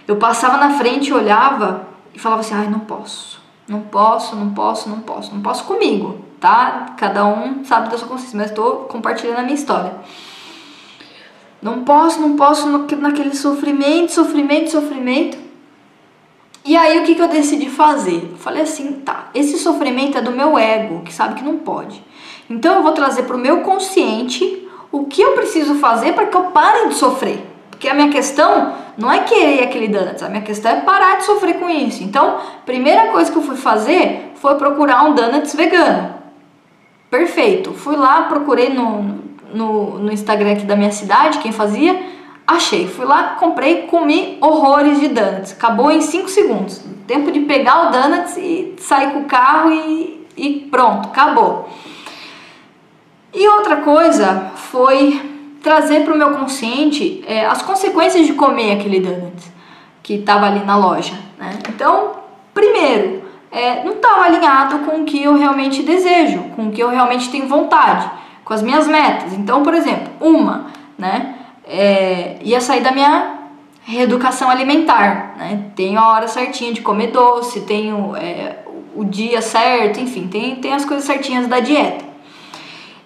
eu 0.08 0.16
passava 0.16 0.56
na 0.56 0.78
frente, 0.78 1.12
olhava 1.12 1.86
e 2.14 2.18
falava 2.18 2.40
assim: 2.40 2.54
ai, 2.54 2.68
não 2.68 2.80
posso, 2.80 3.42
não 3.68 3.80
posso, 3.82 4.36
não 4.36 4.54
posso, 4.54 4.88
não 4.88 5.00
posso, 5.00 5.34
não 5.34 5.42
posso 5.42 5.64
comigo, 5.64 6.18
tá? 6.40 6.94
Cada 6.96 7.26
um 7.26 7.64
sabe 7.64 7.90
da 7.90 7.98
sua 7.98 8.08
consciência, 8.08 8.38
mas 8.38 8.50
estou 8.50 8.84
compartilhando 8.84 9.38
a 9.38 9.42
minha 9.42 9.54
história. 9.54 9.94
Não 11.60 11.82
posso, 11.82 12.20
não 12.20 12.36
posso, 12.36 12.68
naquele 12.68 13.34
sofrimento, 13.34 14.12
sofrimento, 14.12 14.70
sofrimento. 14.70 15.38
E 16.62 16.76
aí 16.76 16.98
o 16.98 17.04
que, 17.04 17.14
que 17.14 17.22
eu 17.22 17.28
decidi 17.28 17.70
fazer? 17.70 18.34
Falei 18.38 18.62
assim, 18.62 18.92
tá, 19.00 19.30
esse 19.34 19.58
sofrimento 19.58 20.18
é 20.18 20.20
do 20.22 20.30
meu 20.30 20.58
ego, 20.58 21.02
que 21.02 21.12
sabe 21.12 21.34
que 21.34 21.44
não 21.44 21.58
pode. 21.58 22.02
Então 22.48 22.76
eu 22.76 22.82
vou 22.82 22.92
trazer 22.92 23.22
para 23.24 23.36
o 23.36 23.38
meu 23.38 23.60
consciente 23.60 24.68
o 24.92 25.04
que 25.04 25.22
eu 25.22 25.32
preciso 25.32 25.76
fazer 25.76 26.12
para 26.12 26.26
que 26.26 26.36
eu 26.36 26.44
pare 26.44 26.88
de 26.88 26.94
sofrer. 26.94 27.44
Porque 27.70 27.88
a 27.88 27.94
minha 27.94 28.08
questão 28.08 28.74
não 28.96 29.10
é 29.10 29.20
querer 29.20 29.64
aquele 29.64 29.88
donuts, 29.88 30.22
a 30.22 30.28
minha 30.28 30.42
questão 30.42 30.70
é 30.70 30.80
parar 30.80 31.18
de 31.18 31.24
sofrer 31.24 31.58
com 31.58 31.68
isso. 31.68 32.02
Então, 32.04 32.38
primeira 32.64 33.08
coisa 33.08 33.30
que 33.30 33.36
eu 33.36 33.42
fui 33.42 33.56
fazer 33.56 34.32
foi 34.36 34.54
procurar 34.54 35.04
um 35.04 35.14
donuts 35.14 35.54
vegano. 35.54 36.14
Perfeito. 37.10 37.72
Fui 37.72 37.96
lá, 37.96 38.22
procurei 38.22 38.68
no, 38.68 39.18
no, 39.52 39.98
no 39.98 40.12
Instagram 40.12 40.52
aqui 40.52 40.64
da 40.64 40.76
minha 40.76 40.92
cidade, 40.92 41.38
quem 41.38 41.52
fazia 41.52 42.14
Achei, 42.46 42.86
fui 42.86 43.06
lá, 43.06 43.36
comprei, 43.40 43.82
comi 43.82 44.36
horrores 44.40 45.00
de 45.00 45.08
donuts. 45.08 45.52
Acabou 45.52 45.90
em 45.90 46.02
5 46.02 46.28
segundos. 46.28 46.82
Tempo 47.06 47.32
de 47.32 47.40
pegar 47.40 47.88
o 47.88 47.90
donuts 47.90 48.36
e 48.36 48.74
sair 48.78 49.12
com 49.12 49.20
o 49.20 49.24
carro 49.24 49.72
e, 49.72 50.26
e 50.36 50.68
pronto, 50.70 51.08
acabou. 51.08 51.68
Outra 53.64 53.76
coisa 53.76 54.50
foi 54.56 55.56
trazer 55.62 56.04
para 56.04 56.12
o 56.12 56.18
meu 56.18 56.32
consciente 56.32 57.24
é, 57.26 57.46
as 57.46 57.62
consequências 57.62 58.26
de 58.26 58.34
comer 58.34 58.72
aquele 58.72 59.00
donut 59.00 59.42
que 60.02 60.16
estava 60.16 60.44
ali 60.44 60.62
na 60.66 60.76
loja. 60.76 61.14
Né? 61.38 61.58
Então, 61.70 62.10
primeiro, 62.52 63.22
é, 63.50 63.82
não 63.82 63.92
estava 63.92 64.24
alinhado 64.24 64.80
com 64.80 65.00
o 65.00 65.04
que 65.06 65.22
eu 65.22 65.34
realmente 65.34 65.82
desejo, 65.82 66.42
com 66.54 66.66
o 66.66 66.72
que 66.72 66.82
eu 66.82 66.90
realmente 66.90 67.30
tenho 67.30 67.48
vontade, 67.48 68.10
com 68.44 68.52
as 68.52 68.60
minhas 68.60 68.86
metas. 68.86 69.32
Então, 69.32 69.62
por 69.62 69.72
exemplo, 69.72 70.12
uma, 70.20 70.66
né? 70.98 71.34
é, 71.66 72.36
ia 72.42 72.60
sair 72.60 72.82
da 72.82 72.92
minha 72.92 73.38
reeducação 73.82 74.50
alimentar, 74.50 75.36
né? 75.38 75.70
Tenho 75.74 75.98
a 75.98 76.08
hora 76.08 76.28
certinha 76.28 76.70
de 76.70 76.82
comer 76.82 77.06
doce, 77.12 77.62
tenho 77.62 78.14
é, 78.14 78.58
o 78.94 79.06
dia 79.06 79.40
certo, 79.40 80.00
enfim, 80.00 80.28
tem, 80.28 80.56
tem 80.56 80.74
as 80.74 80.84
coisas 80.84 81.06
certinhas 81.06 81.46
da 81.46 81.60
dieta. 81.60 82.12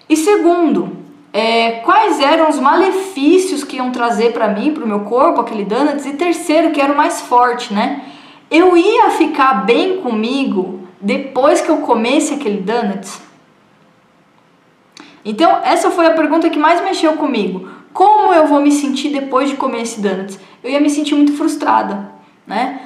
E 0.08 0.16
segundo, 0.16 0.96
é, 1.32 1.72
quais 1.80 2.20
eram 2.20 2.48
os 2.48 2.58
malefícios 2.58 3.62
que 3.62 3.76
iam 3.76 3.90
trazer 3.90 4.32
para 4.32 4.48
mim, 4.48 4.72
para 4.72 4.84
o 4.84 4.88
meu 4.88 5.00
corpo, 5.00 5.40
aquele 5.40 5.64
donuts? 5.64 6.06
E 6.06 6.14
terceiro, 6.14 6.70
que 6.70 6.80
era 6.80 6.92
o 6.92 6.96
mais 6.96 7.20
forte, 7.20 7.72
né? 7.74 8.02
Eu 8.50 8.76
ia 8.76 9.10
ficar 9.10 9.66
bem 9.66 9.98
comigo 9.98 10.80
depois 11.00 11.60
que 11.60 11.68
eu 11.68 11.78
comesse 11.78 12.34
aquele 12.34 12.60
donuts? 12.60 13.20
Então, 15.24 15.60
essa 15.62 15.90
foi 15.90 16.06
a 16.06 16.14
pergunta 16.14 16.48
que 16.48 16.58
mais 16.58 16.82
mexeu 16.82 17.12
comigo. 17.14 17.68
Como 17.92 18.32
eu 18.32 18.46
vou 18.46 18.60
me 18.60 18.72
sentir 18.72 19.10
depois 19.10 19.50
de 19.50 19.56
comer 19.56 19.82
esse 19.82 20.00
donuts? 20.00 20.38
Eu 20.62 20.70
ia 20.70 20.80
me 20.80 20.88
sentir 20.88 21.14
muito 21.14 21.32
frustrada, 21.34 22.10
né? 22.46 22.80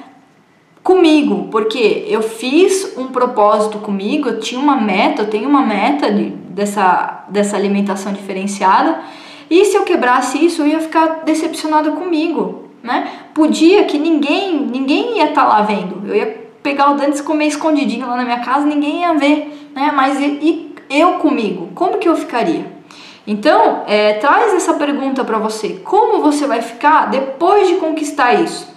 Comigo, 0.83 1.47
porque 1.49 2.05
eu 2.09 2.21
fiz 2.21 2.97
um 2.97 3.07
propósito 3.07 3.77
comigo, 3.77 4.27
eu 4.27 4.39
tinha 4.41 4.59
uma 4.59 4.75
meta, 4.75 5.21
eu 5.21 5.29
tenho 5.29 5.47
uma 5.47 5.61
meta 5.61 6.11
de, 6.11 6.33
dessa, 6.53 7.25
dessa 7.27 7.57
alimentação 7.57 8.13
diferenciada, 8.13 9.01
e 9.49 9.65
se 9.65 9.75
eu 9.75 9.83
quebrasse 9.83 10.43
isso, 10.43 10.61
eu 10.61 10.67
ia 10.67 10.79
ficar 10.79 11.23
decepcionada 11.25 11.91
comigo, 11.91 12.69
né? 12.81 13.07
Podia 13.33 13.83
que 13.83 13.97
ninguém, 13.97 14.59
ninguém 14.59 15.17
ia 15.17 15.29
estar 15.29 15.43
tá 15.43 15.47
lá 15.47 15.61
vendo. 15.61 16.07
Eu 16.07 16.15
ia 16.15 16.43
pegar 16.61 16.91
o 16.91 16.95
Dantes 16.95 17.19
e 17.19 17.23
comer 17.23 17.47
escondidinho 17.47 18.07
lá 18.07 18.15
na 18.15 18.23
minha 18.23 18.39
casa, 18.39 18.65
ninguém 18.65 19.01
ia 19.01 19.13
ver, 19.13 19.69
né? 19.75 19.91
Mas 19.93 20.19
e, 20.19 20.23
e 20.23 20.73
eu 20.89 21.13
comigo, 21.13 21.69
como 21.75 21.97
que 21.97 22.07
eu 22.07 22.15
ficaria? 22.15 22.71
Então, 23.25 23.83
é, 23.87 24.13
traz 24.13 24.53
essa 24.53 24.73
pergunta 24.73 25.23
para 25.23 25.37
você: 25.37 25.81
como 25.83 26.21
você 26.21 26.45
vai 26.45 26.61
ficar 26.61 27.09
depois 27.09 27.67
de 27.67 27.75
conquistar 27.75 28.33
isso? 28.33 28.73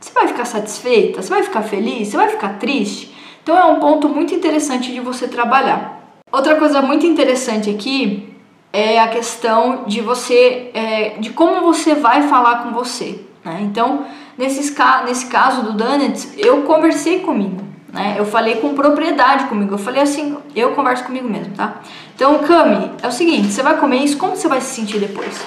Você 0.00 0.12
vai 0.12 0.28
ficar 0.28 0.44
satisfeita? 0.44 1.22
Você 1.22 1.30
vai 1.30 1.42
ficar 1.42 1.62
feliz? 1.62 2.08
Você 2.08 2.16
vai 2.16 2.28
ficar 2.28 2.58
triste? 2.58 3.14
Então, 3.42 3.58
é 3.58 3.64
um 3.64 3.80
ponto 3.80 4.08
muito 4.08 4.34
interessante 4.34 4.92
de 4.92 5.00
você 5.00 5.28
trabalhar. 5.28 6.03
Outra 6.34 6.56
coisa 6.56 6.82
muito 6.82 7.06
interessante 7.06 7.70
aqui 7.70 8.34
é 8.72 8.98
a 8.98 9.06
questão 9.06 9.84
de 9.86 10.00
você, 10.00 10.68
é, 10.74 11.10
de 11.20 11.30
como 11.30 11.60
você 11.60 11.94
vai 11.94 12.22
falar 12.22 12.64
com 12.64 12.72
você. 12.72 13.20
Né? 13.44 13.60
Então, 13.62 14.04
nesses, 14.36 14.74
nesse 15.06 15.26
caso 15.26 15.62
do 15.62 15.74
Dunnett, 15.74 16.30
eu 16.36 16.62
conversei 16.62 17.20
comigo. 17.20 17.62
Né? 17.92 18.16
Eu 18.18 18.24
falei 18.24 18.56
com 18.56 18.74
propriedade 18.74 19.44
comigo. 19.44 19.74
Eu 19.74 19.78
falei 19.78 20.02
assim, 20.02 20.36
eu 20.56 20.72
converso 20.72 21.04
comigo 21.04 21.28
mesmo, 21.28 21.54
tá? 21.54 21.76
Então, 22.16 22.40
Cami, 22.40 22.90
é 23.00 23.06
o 23.06 23.12
seguinte, 23.12 23.52
você 23.52 23.62
vai 23.62 23.78
comer 23.78 23.98
isso, 23.98 24.18
como 24.18 24.34
você 24.34 24.48
vai 24.48 24.60
se 24.60 24.74
sentir 24.74 24.98
depois? 24.98 25.40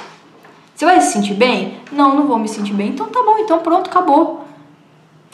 Você 0.74 0.86
vai 0.86 1.02
se 1.02 1.12
sentir 1.12 1.34
bem? 1.34 1.82
Não, 1.92 2.16
não 2.16 2.28
vou 2.28 2.40
me 2.40 2.48
sentir 2.48 2.72
bem. 2.72 2.92
Então 2.92 3.08
tá 3.08 3.22
bom, 3.24 3.40
então 3.40 3.60
pronto, 3.60 3.90
acabou. 3.90 4.47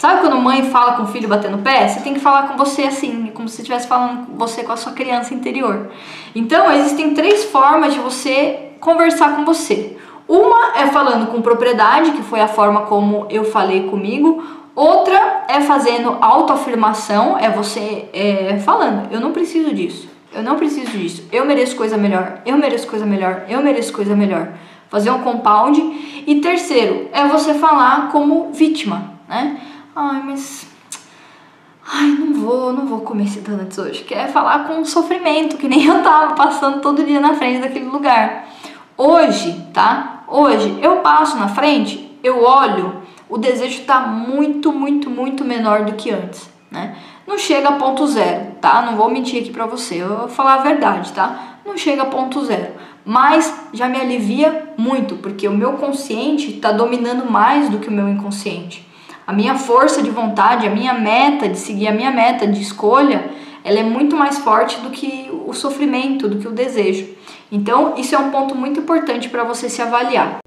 Sabe 0.04 0.20
quando 0.20 0.36
mãe 0.36 0.64
fala 0.64 0.98
com 0.98 1.04
o 1.04 1.08
filho 1.08 1.30
batendo 1.30 1.60
pé? 1.60 1.88
Você 1.88 2.02
tem 2.02 2.14
que 2.14 2.20
falar 2.20 2.50
com 2.50 2.58
você 2.58 2.82
assim, 2.82 3.32
como 3.34 3.48
se 3.48 3.62
estivesse 3.62 3.88
falando 3.88 4.26
com 4.26 4.38
você 4.38 4.62
com 4.62 4.74
a 4.74 4.76
sua 4.76 4.92
criança 4.92 5.34
interior. 5.34 5.92
Então, 6.36 6.70
existem 6.74 7.14
três 7.14 7.46
formas 7.46 7.94
de 7.94 8.02
você 8.02 8.74
conversar 8.82 9.34
com 9.34 9.46
você. 9.46 9.96
Uma 10.28 10.74
é 10.76 10.88
falando 10.88 11.28
com 11.28 11.42
propriedade, 11.42 12.12
que 12.12 12.22
foi 12.22 12.42
a 12.42 12.50
forma 12.50 12.82
como 12.82 13.28
eu 13.30 13.46
falei 13.46 13.88
comigo. 13.88 14.44
Outra 14.76 15.46
é 15.48 15.62
fazendo 15.62 16.18
autoafirmação, 16.20 17.38
é 17.40 17.50
você 17.50 18.10
é, 18.12 18.60
falando, 18.60 19.10
eu 19.10 19.22
não 19.22 19.32
preciso 19.32 19.74
disso, 19.74 20.10
eu 20.34 20.44
não 20.44 20.58
preciso 20.58 20.98
disso, 20.98 21.24
eu 21.32 21.46
mereço 21.46 21.78
coisa 21.78 21.96
melhor, 21.96 22.42
eu 22.46 22.58
mereço 22.58 22.88
coisa 22.88 23.06
melhor, 23.06 23.46
eu 23.48 23.64
mereço 23.64 23.94
coisa 23.94 24.14
melhor. 24.18 24.50
Fazer 24.90 25.12
um 25.12 25.20
compound. 25.20 25.80
E 26.28 26.42
terceiro, 26.42 27.08
é 27.14 27.26
você 27.26 27.54
falar 27.54 28.10
como 28.12 28.52
vítima, 28.52 29.14
né? 29.30 29.62
Ai, 29.96 30.24
mas 30.24 30.68
Ai, 31.86 32.08
não 32.08 32.34
vou, 32.34 32.72
não 32.72 32.88
vou 32.88 33.02
comer 33.02 33.26
esse 33.26 33.42
donuts 33.42 33.78
hoje. 33.78 34.04
Quer 34.04 34.32
falar 34.32 34.66
com 34.66 34.84
sofrimento, 34.86 35.58
que 35.58 35.68
nem 35.68 35.84
eu 35.86 36.02
tava 36.02 36.34
passando 36.34 36.82
todo 36.82 37.04
dia 37.04 37.20
na 37.20 37.36
frente 37.36 37.62
daquele 37.62 37.86
lugar. 37.86 38.48
Hoje, 38.98 39.68
tá? 39.74 40.24
Hoje 40.28 40.80
eu 40.82 40.98
passo 40.98 41.38
na 41.38 41.50
frente, 41.50 42.18
eu 42.24 42.44
olho, 42.44 43.02
o 43.30 43.38
desejo 43.38 43.84
tá 43.84 44.00
muito, 44.00 44.72
muito, 44.72 45.10
muito 45.10 45.44
menor 45.44 45.84
do 45.84 45.94
que 45.94 46.10
antes, 46.10 46.50
né? 46.72 46.96
Não 47.28 47.38
chega 47.38 47.70
a 47.70 47.74
ponto 47.74 48.08
zero, 48.08 48.54
tá? 48.62 48.82
Não 48.82 48.96
vou 48.96 49.10
mentir 49.10 49.42
aqui 49.42 49.52
pra 49.52 49.66
você, 49.66 50.02
eu 50.02 50.18
vou 50.18 50.28
falar 50.28 50.56
a 50.56 50.64
verdade, 50.64 51.12
tá? 51.12 51.60
Não 51.66 51.78
chega 51.78 52.04
a 52.04 52.06
ponto 52.06 52.44
zero, 52.46 52.74
mas 53.04 53.68
já 53.74 53.88
me 53.90 54.00
alivia 54.00 54.74
muito, 54.78 55.16
porque 55.18 55.48
o 55.48 55.58
meu 55.58 55.74
consciente 55.74 56.54
tá 56.54 56.72
dominando 56.72 57.30
mais 57.30 57.70
do 57.70 57.80
que 57.80 57.90
o 57.90 57.92
meu 57.92 58.08
inconsciente. 58.08 58.88
A 59.26 59.32
minha 59.32 59.56
força 59.56 60.02
de 60.02 60.10
vontade, 60.10 60.68
a 60.68 60.70
minha 60.70 60.94
meta 60.94 61.48
de 61.48 61.58
seguir 61.58 61.88
a 61.88 61.94
minha 61.94 62.12
meta 62.12 62.46
de 62.46 62.62
escolha, 62.62 63.32
ela 63.64 63.80
é 63.80 63.84
muito 63.84 64.18
mais 64.18 64.40
forte 64.40 64.82
do 64.82 64.90
que 64.90 65.32
o 65.48 65.54
sofrimento, 65.54 66.28
do 66.28 66.40
que 66.40 66.48
o 66.48 66.52
desejo. 66.52 67.08
Então, 67.50 67.94
isso 67.96 68.14
é 68.14 68.18
um 68.18 68.32
ponto 68.32 68.54
muito 68.54 68.82
importante 68.82 69.30
para 69.30 69.46
você 69.46 69.70
se 69.70 69.82
avaliar. 69.82 70.40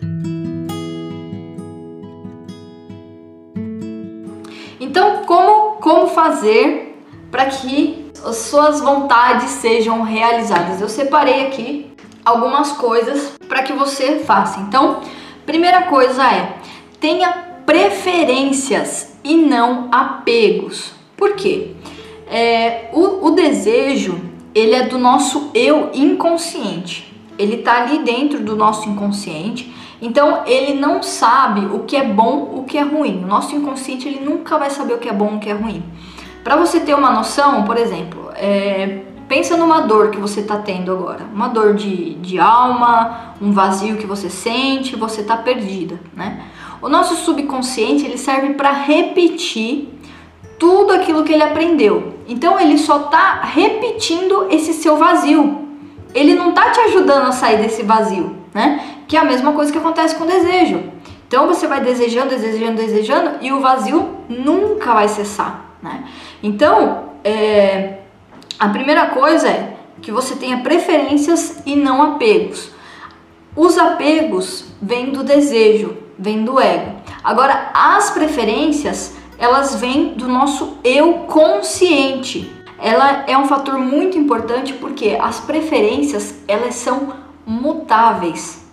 Então, 4.79 5.23
como, 5.25 5.77
como 5.81 6.09
fazer 6.09 7.01
para 7.31 7.47
que 7.47 8.11
as 8.23 8.37
suas 8.37 8.81
vontades 8.81 9.49
sejam 9.53 10.03
realizadas? 10.03 10.83
Eu 10.83 10.89
separei 10.91 11.47
aqui 11.47 11.95
algumas 12.23 12.73
coisas 12.73 13.39
para 13.49 13.63
que 13.63 13.73
você 13.73 14.19
faça. 14.19 14.61
Então, 14.61 15.01
primeira 15.47 15.85
coisa 15.85 16.23
é 16.31 16.57
tenha 17.01 17.46
preferências 17.67 19.19
e 19.23 19.37
não 19.37 19.89
apegos. 19.91 20.93
Por 21.17 21.35
quê? 21.35 21.73
É, 22.31 22.91
o, 22.93 23.27
o 23.27 23.31
desejo 23.33 24.21
ele 24.55 24.75
é 24.75 24.87
do 24.87 24.97
nosso 24.97 25.51
eu 25.53 25.91
inconsciente. 25.93 27.15
Ele 27.39 27.57
está 27.57 27.83
ali 27.83 27.99
dentro 27.99 28.41
do 28.41 28.57
nosso 28.57 28.89
inconsciente. 28.89 29.75
Então 30.01 30.45
ele 30.47 30.75
não 30.75 31.03
sabe 31.03 31.67
o 31.67 31.81
que 31.81 31.97
é 31.97 32.05
bom, 32.05 32.53
o 32.55 32.65
que 32.65 32.79
é 32.79 32.83
ruim. 32.83 33.25
O 33.25 33.27
nosso 33.27 33.55
inconsciente 33.55 34.09
ele 34.09 34.21
nunca 34.21 34.57
vai 34.57 34.71
saber 34.71 34.95
o 34.95 34.99
que 34.99 35.09
é 35.09 35.13
bom, 35.13 35.37
o 35.37 35.39
que 35.39 35.51
é 35.51 35.53
ruim. 35.53 35.83
Para 36.43 36.57
você 36.57 36.81
ter 36.81 36.95
uma 36.95 37.11
noção, 37.11 37.65
por 37.65 37.77
exemplo, 37.77 38.31
é, 38.35 39.03
pensa 39.29 39.57
numa 39.57 39.81
dor 39.81 40.11
que 40.11 40.19
você 40.19 40.41
está 40.41 40.59
tendo 40.59 40.93
agora, 40.93 41.25
uma 41.35 41.49
dor 41.49 41.75
de, 41.75 42.15
de 42.15 42.39
alma, 42.39 43.35
um 43.43 43.51
vazio 43.51 43.97
que 43.97 44.07
você 44.07 44.31
sente, 44.31 44.97
você 44.97 45.23
está 45.23 45.37
perdida, 45.37 45.99
né? 46.15 46.45
O 46.81 46.89
nosso 46.89 47.17
subconsciente 47.17 48.05
ele 48.05 48.19
serve 48.19 48.55
para 48.55 48.71
repetir 48.71 49.89
tudo 50.59 50.93
aquilo 50.93 51.25
que 51.25 51.33
ele 51.33 51.43
aprendeu. 51.43 52.15
Então 52.29 52.59
ele 52.59 52.79
só 52.79 53.05
está 53.05 53.41
repetindo 53.43 54.49
esse 54.51 54.73
seu 54.73 54.97
vazio. 54.97 55.67
Ele 56.15 56.35
não 56.35 56.51
está 56.51 56.71
te 56.71 56.81
ajudando 56.81 57.29
a 57.29 57.33
sair 57.33 57.59
desse 57.59 57.83
vazio, 57.83 58.37
né? 58.55 58.83
Que 59.07 59.17
é 59.17 59.21
a 59.21 59.25
mesma 59.25 59.53
coisa 59.53 59.71
que 59.71 59.79
acontece 59.79 60.15
com 60.17 60.25
o 60.25 60.27
desejo. 60.27 60.83
Então 61.29 61.47
você 61.47 61.67
vai 61.67 61.81
desejando, 61.81 62.31
desejando, 62.31 62.77
desejando 62.77 63.31
e 63.41 63.53
o 63.53 63.61
vazio 63.61 64.17
nunca 64.29 64.95
vai 64.95 65.09
cessar, 65.09 65.77
né? 65.83 66.05
Então 66.43 67.11
é, 67.25 67.99
a 68.59 68.69
primeira 68.69 69.07
coisa 69.07 69.49
é 69.49 69.77
que 70.01 70.13
você 70.13 70.37
tenha 70.37 70.59
preferências 70.59 71.63
e 71.67 71.75
não 71.75 72.03
apegos. 72.03 72.71
Os 73.55 73.77
apegos 73.79 74.67
vêm 74.81 75.11
do 75.11 75.25
desejo, 75.25 75.97
vêm 76.19 76.45
do 76.45 76.61
ego. 76.61 76.97
Agora, 77.23 77.71
as 77.75 78.11
preferências, 78.11 79.17
elas 79.39 79.77
vêm 79.77 80.15
do 80.15 80.29
nosso 80.29 80.79
eu 80.83 81.25
consciente. 81.27 82.53
Ela 82.79 83.25
é 83.27 83.37
um 83.37 83.47
fator 83.47 83.79
muito 83.79 84.19
importante 84.19 84.73
porque 84.75 85.17
as 85.21 85.41
preferências, 85.41 86.37
elas 86.47 86.75
são 86.75 87.15
mutáveis 87.47 88.65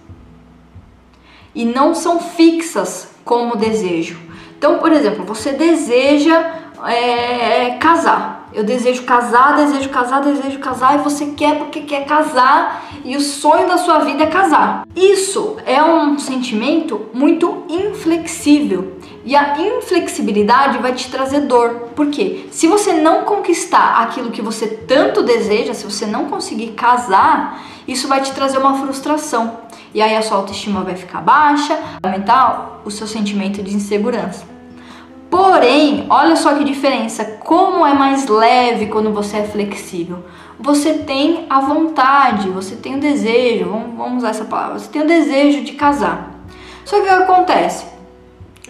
e 1.55 1.63
não 1.63 1.93
são 1.93 2.19
fixas 2.19 3.09
como 3.23 3.55
desejo. 3.55 4.19
Então, 4.57 4.79
por 4.79 4.91
exemplo, 4.91 5.23
você 5.23 5.51
deseja 5.51 6.61
é, 6.87 7.77
casar, 7.79 8.42
eu 8.53 8.63
desejo 8.63 9.03
casar, 9.03 9.55
desejo 9.55 9.89
casar, 9.89 10.21
desejo 10.21 10.59
casar 10.59 10.99
e 10.99 11.03
você 11.03 11.27
quer 11.27 11.57
porque 11.57 11.81
quer 11.81 12.05
casar 12.05 12.85
e 13.03 13.15
o 13.15 13.21
sonho 13.21 13.67
da 13.67 13.77
sua 13.77 13.99
vida 13.99 14.23
é 14.23 14.27
casar. 14.27 14.87
Isso 14.95 15.57
é 15.65 15.81
um 15.83 16.17
sentimento 16.19 17.07
muito 17.13 17.65
inflexível 17.67 18.97
e 19.25 19.35
a 19.35 19.57
inflexibilidade 19.59 20.77
vai 20.77 20.93
te 20.93 21.09
trazer 21.09 21.41
dor. 21.41 21.89
Porque 21.95 22.47
se 22.51 22.67
você 22.67 22.93
não 22.93 23.23
conquistar 23.23 24.01
aquilo 24.03 24.31
que 24.31 24.41
você 24.41 24.67
tanto 24.67 25.23
deseja, 25.23 25.73
se 25.73 25.85
você 25.85 26.05
não 26.05 26.25
conseguir 26.25 26.73
casar, 26.73 27.63
isso 27.87 28.07
vai 28.07 28.21
te 28.21 28.31
trazer 28.33 28.57
uma 28.57 28.75
frustração. 28.75 29.59
E 29.93 30.01
aí 30.01 30.15
a 30.15 30.21
sua 30.21 30.37
autoestima 30.37 30.81
vai 30.81 30.95
ficar 30.95 31.21
baixa, 31.21 31.79
aumentar 32.01 32.81
o 32.83 32.91
seu 32.91 33.07
sentimento 33.07 33.61
de 33.61 33.75
insegurança. 33.75 34.52
Porém, 35.33 36.05
olha 36.11 36.35
só 36.35 36.53
que 36.53 36.63
diferença, 36.63 37.25
como 37.43 37.83
é 37.87 37.91
mais 37.95 38.27
leve 38.27 38.85
quando 38.85 39.11
você 39.11 39.37
é 39.37 39.43
flexível. 39.43 40.23
Você 40.59 40.99
tem 40.99 41.47
a 41.49 41.59
vontade, 41.59 42.49
você 42.49 42.75
tem 42.75 42.97
o 42.97 42.99
desejo, 42.99 43.65
vamos, 43.67 43.97
vamos 43.97 44.17
usar 44.19 44.29
essa 44.29 44.45
palavra, 44.45 44.77
você 44.77 44.91
tem 44.91 45.01
o 45.01 45.07
desejo 45.07 45.63
de 45.63 45.71
casar. 45.71 46.35
Só 46.85 46.97
que 46.97 47.01
o 47.01 47.05
que 47.05 47.09
acontece? 47.09 47.87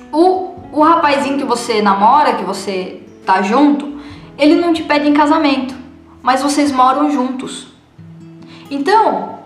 O, 0.10 0.54
o 0.72 0.82
rapazinho 0.82 1.38
que 1.38 1.44
você 1.44 1.82
namora, 1.82 2.36
que 2.36 2.46
você 2.46 3.04
tá 3.26 3.42
junto, 3.42 4.00
ele 4.38 4.56
não 4.56 4.72
te 4.72 4.84
pede 4.84 5.10
em 5.10 5.14
casamento, 5.14 5.76
mas 6.22 6.42
vocês 6.42 6.72
moram 6.72 7.12
juntos. 7.12 7.74
Então, 8.72 9.40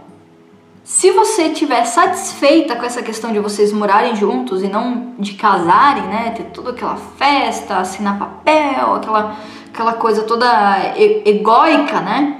se 0.87 1.11
você 1.11 1.47
estiver 1.47 1.83
satisfeita 1.83 2.73
com 2.73 2.85
essa 2.85 3.03
questão 3.03 3.33
de 3.33 3.39
vocês 3.39 3.73
morarem 3.73 4.15
juntos 4.15 4.63
e 4.63 4.69
não 4.69 5.15
de 5.19 5.33
casarem, 5.33 6.03
né, 6.03 6.33
ter 6.33 6.45
toda 6.45 6.69
aquela 6.69 6.95
festa, 6.95 7.75
assinar 7.75 8.17
papel, 8.17 8.95
aquela, 8.95 9.35
aquela 9.67 9.91
coisa 9.91 10.23
toda 10.23 10.47
egóica, 10.95 11.99
né, 11.99 12.39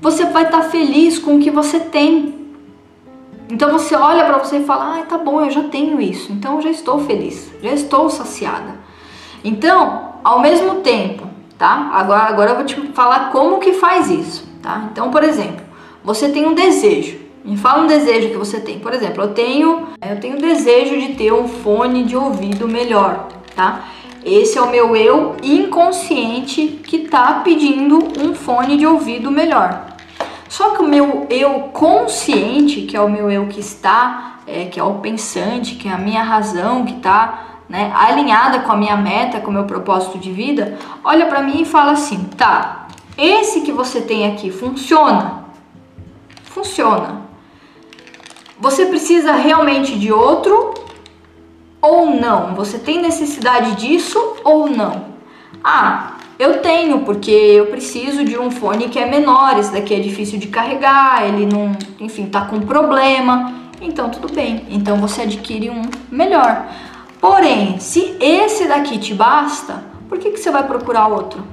você 0.00 0.24
vai 0.24 0.44
estar 0.44 0.62
tá 0.62 0.70
feliz 0.70 1.18
com 1.18 1.36
o 1.36 1.38
que 1.38 1.50
você 1.50 1.80
tem. 1.80 2.48
Então 3.50 3.70
você 3.70 3.94
olha 3.94 4.24
para 4.24 4.38
você 4.38 4.56
e 4.56 4.64
fala: 4.64 5.00
"Ah, 5.00 5.02
tá 5.02 5.18
bom, 5.18 5.42
eu 5.42 5.50
já 5.50 5.64
tenho 5.64 6.00
isso. 6.00 6.32
Então 6.32 6.54
eu 6.56 6.62
já 6.62 6.70
estou 6.70 6.98
feliz, 7.00 7.52
já 7.62 7.72
estou 7.72 8.08
saciada". 8.08 8.74
Então, 9.44 10.14
ao 10.24 10.40
mesmo 10.40 10.76
tempo, 10.76 11.28
tá? 11.58 11.90
Agora 11.92 12.22
agora 12.22 12.50
eu 12.52 12.56
vou 12.56 12.64
te 12.64 12.74
falar 12.94 13.30
como 13.30 13.60
que 13.60 13.74
faz 13.74 14.10
isso, 14.10 14.48
tá? 14.62 14.88
Então, 14.90 15.10
por 15.10 15.22
exemplo, 15.22 15.62
você 16.02 16.30
tem 16.30 16.46
um 16.46 16.54
desejo 16.54 17.21
me 17.44 17.56
fala 17.56 17.82
um 17.82 17.86
desejo 17.86 18.28
que 18.28 18.36
você 18.36 18.60
tem. 18.60 18.78
Por 18.78 18.92
exemplo, 18.92 19.24
eu 19.24 19.34
tenho, 19.34 19.88
eu 20.08 20.20
tenho 20.20 20.38
desejo 20.38 21.00
de 21.00 21.14
ter 21.14 21.32
um 21.32 21.48
fone 21.48 22.04
de 22.04 22.16
ouvido 22.16 22.68
melhor, 22.68 23.28
tá? 23.54 23.88
Esse 24.24 24.56
é 24.56 24.62
o 24.62 24.70
meu 24.70 24.94
eu 24.94 25.36
inconsciente 25.42 26.80
que 26.84 27.08
tá 27.08 27.40
pedindo 27.42 27.98
um 28.20 28.34
fone 28.34 28.76
de 28.76 28.86
ouvido 28.86 29.30
melhor. 29.30 29.86
Só 30.48 30.70
que 30.70 30.82
o 30.82 30.86
meu 30.86 31.26
eu 31.28 31.70
consciente, 31.72 32.82
que 32.82 32.96
é 32.96 33.00
o 33.00 33.08
meu 33.08 33.30
eu 33.30 33.46
que 33.46 33.58
está, 33.58 34.38
é, 34.46 34.66
que 34.66 34.78
é 34.78 34.84
o 34.84 34.94
pensante, 34.94 35.74
que 35.74 35.88
é 35.88 35.92
a 35.92 35.98
minha 35.98 36.22
razão, 36.22 36.84
que 36.84 36.94
está 36.94 37.62
né, 37.68 37.90
alinhada 37.94 38.60
com 38.60 38.70
a 38.70 38.76
minha 38.76 38.96
meta, 38.96 39.40
com 39.40 39.50
o 39.50 39.54
meu 39.54 39.64
propósito 39.64 40.18
de 40.18 40.30
vida, 40.30 40.78
olha 41.02 41.26
para 41.26 41.42
mim 41.42 41.62
e 41.62 41.64
fala 41.64 41.92
assim: 41.92 42.22
tá, 42.36 42.86
esse 43.18 43.62
que 43.62 43.72
você 43.72 44.02
tem 44.02 44.30
aqui 44.30 44.50
funciona? 44.50 45.44
Funciona. 46.44 47.21
Você 48.62 48.86
precisa 48.86 49.32
realmente 49.32 49.98
de 49.98 50.12
outro 50.12 50.72
ou 51.80 52.14
não? 52.14 52.54
Você 52.54 52.78
tem 52.78 53.02
necessidade 53.02 53.74
disso 53.74 54.36
ou 54.44 54.70
não? 54.70 55.06
Ah, 55.64 56.12
eu 56.38 56.60
tenho, 56.60 57.00
porque 57.00 57.32
eu 57.32 57.66
preciso 57.66 58.24
de 58.24 58.38
um 58.38 58.52
fone 58.52 58.88
que 58.88 59.00
é 59.00 59.04
menor, 59.04 59.58
esse 59.58 59.72
daqui 59.72 59.92
é 59.92 59.98
difícil 59.98 60.38
de 60.38 60.46
carregar, 60.46 61.26
ele 61.26 61.44
não, 61.44 61.76
enfim, 61.98 62.26
tá 62.26 62.42
com 62.42 62.60
problema. 62.60 63.52
Então 63.80 64.08
tudo 64.10 64.32
bem. 64.32 64.64
Então 64.70 64.96
você 64.98 65.22
adquire 65.22 65.68
um 65.68 65.82
melhor. 66.08 66.68
Porém, 67.20 67.80
se 67.80 68.16
esse 68.20 68.68
daqui 68.68 68.96
te 68.96 69.12
basta, 69.12 69.82
por 70.08 70.18
que, 70.18 70.30
que 70.30 70.38
você 70.38 70.52
vai 70.52 70.64
procurar 70.68 71.08
outro? 71.08 71.44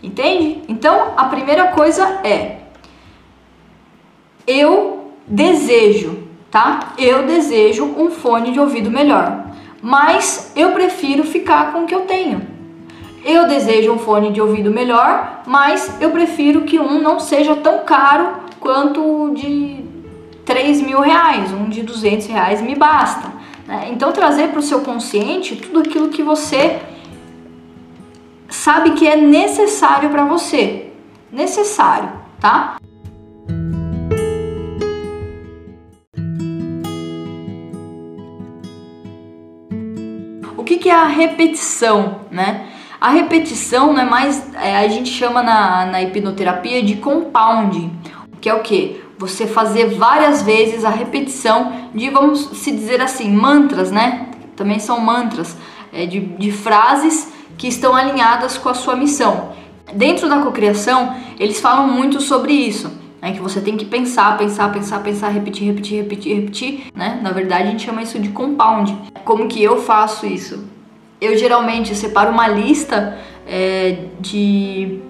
Entende? 0.00 0.62
Então 0.68 1.14
a 1.16 1.24
primeira 1.24 1.72
coisa 1.72 2.20
é 2.22 2.58
eu 4.46 4.97
desejo 5.28 6.28
tá? 6.50 6.94
Eu 6.98 7.26
desejo 7.26 7.84
um 7.84 8.10
fone 8.10 8.52
de 8.52 8.60
ouvido 8.60 8.90
melhor, 8.90 9.46
mas 9.82 10.52
eu 10.56 10.72
prefiro 10.72 11.24
ficar 11.24 11.72
com 11.72 11.84
o 11.84 11.86
que 11.86 11.94
eu 11.94 12.02
tenho. 12.02 12.46
Eu 13.24 13.46
desejo 13.46 13.92
um 13.92 13.98
fone 13.98 14.32
de 14.32 14.40
ouvido 14.40 14.70
melhor, 14.70 15.42
mas 15.46 16.00
eu 16.00 16.10
prefiro 16.10 16.62
que 16.62 16.78
um 16.78 17.00
não 17.00 17.20
seja 17.20 17.56
tão 17.56 17.80
caro 17.84 18.42
quanto 18.60 19.00
o 19.00 19.34
de 19.34 19.84
3 20.44 20.80
mil 20.82 21.00
reais, 21.00 21.52
um 21.52 21.68
de 21.68 21.82
200 21.82 22.26
reais 22.26 22.62
me 22.62 22.74
basta. 22.74 23.28
Né? 23.66 23.88
Então, 23.92 24.12
trazer 24.12 24.48
para 24.48 24.60
o 24.60 24.62
seu 24.62 24.80
consciente 24.80 25.56
tudo 25.56 25.80
aquilo 25.80 26.08
que 26.08 26.22
você 26.22 26.80
sabe 28.48 28.92
que 28.92 29.06
é 29.06 29.16
necessário 29.16 30.08
para 30.08 30.24
você. 30.24 30.90
Necessário, 31.30 32.10
tá? 32.40 32.78
Que, 40.88 40.92
é 40.92 40.94
a 40.94 41.04
repetição, 41.04 42.20
né? 42.30 42.66
A 42.98 43.10
repetição 43.10 43.92
não 43.92 44.00
é 44.00 44.04
mais, 44.06 44.42
é, 44.54 44.74
a 44.78 44.88
gente 44.88 45.10
chama 45.10 45.42
na, 45.42 45.84
na 45.84 46.02
hipnoterapia 46.02 46.82
de 46.82 46.96
compound, 46.96 47.90
que 48.40 48.48
é 48.48 48.54
o 48.54 48.60
que? 48.60 48.98
Você 49.18 49.46
fazer 49.46 49.94
várias 49.96 50.42
vezes 50.42 50.86
a 50.86 50.88
repetição 50.88 51.90
de, 51.94 52.08
vamos 52.08 52.40
se 52.54 52.72
dizer 52.72 53.02
assim, 53.02 53.30
mantras, 53.30 53.90
né? 53.90 54.30
Também 54.56 54.78
são 54.78 54.98
mantras, 54.98 55.58
é, 55.92 56.06
de, 56.06 56.20
de 56.20 56.50
frases 56.50 57.30
que 57.58 57.68
estão 57.68 57.94
alinhadas 57.94 58.56
com 58.56 58.70
a 58.70 58.74
sua 58.74 58.96
missão. 58.96 59.52
Dentro 59.92 60.26
da 60.26 60.38
cocriação, 60.40 61.14
eles 61.38 61.60
falam 61.60 61.86
muito 61.86 62.20
sobre 62.22 62.54
isso, 62.54 62.90
né? 63.20 63.32
Que 63.32 63.40
você 63.40 63.60
tem 63.60 63.76
que 63.76 63.84
pensar, 63.84 64.38
pensar, 64.38 64.72
pensar, 64.72 65.02
pensar, 65.02 65.28
repetir, 65.28 65.66
repetir, 65.66 66.02
repetir, 66.02 66.34
repetir, 66.34 66.86
né? 66.94 67.20
Na 67.22 67.30
verdade, 67.30 67.64
a 67.64 67.70
gente 67.72 67.84
chama 67.84 68.02
isso 68.02 68.18
de 68.18 68.30
compound. 68.30 68.96
Como 69.22 69.46
que 69.48 69.62
eu 69.62 69.82
faço 69.82 70.24
isso? 70.24 70.77
Eu 71.20 71.36
geralmente 71.36 71.94
separo 71.94 72.30
uma 72.30 72.46
lista 72.46 73.18
é, 73.46 74.04
de, 74.20 75.00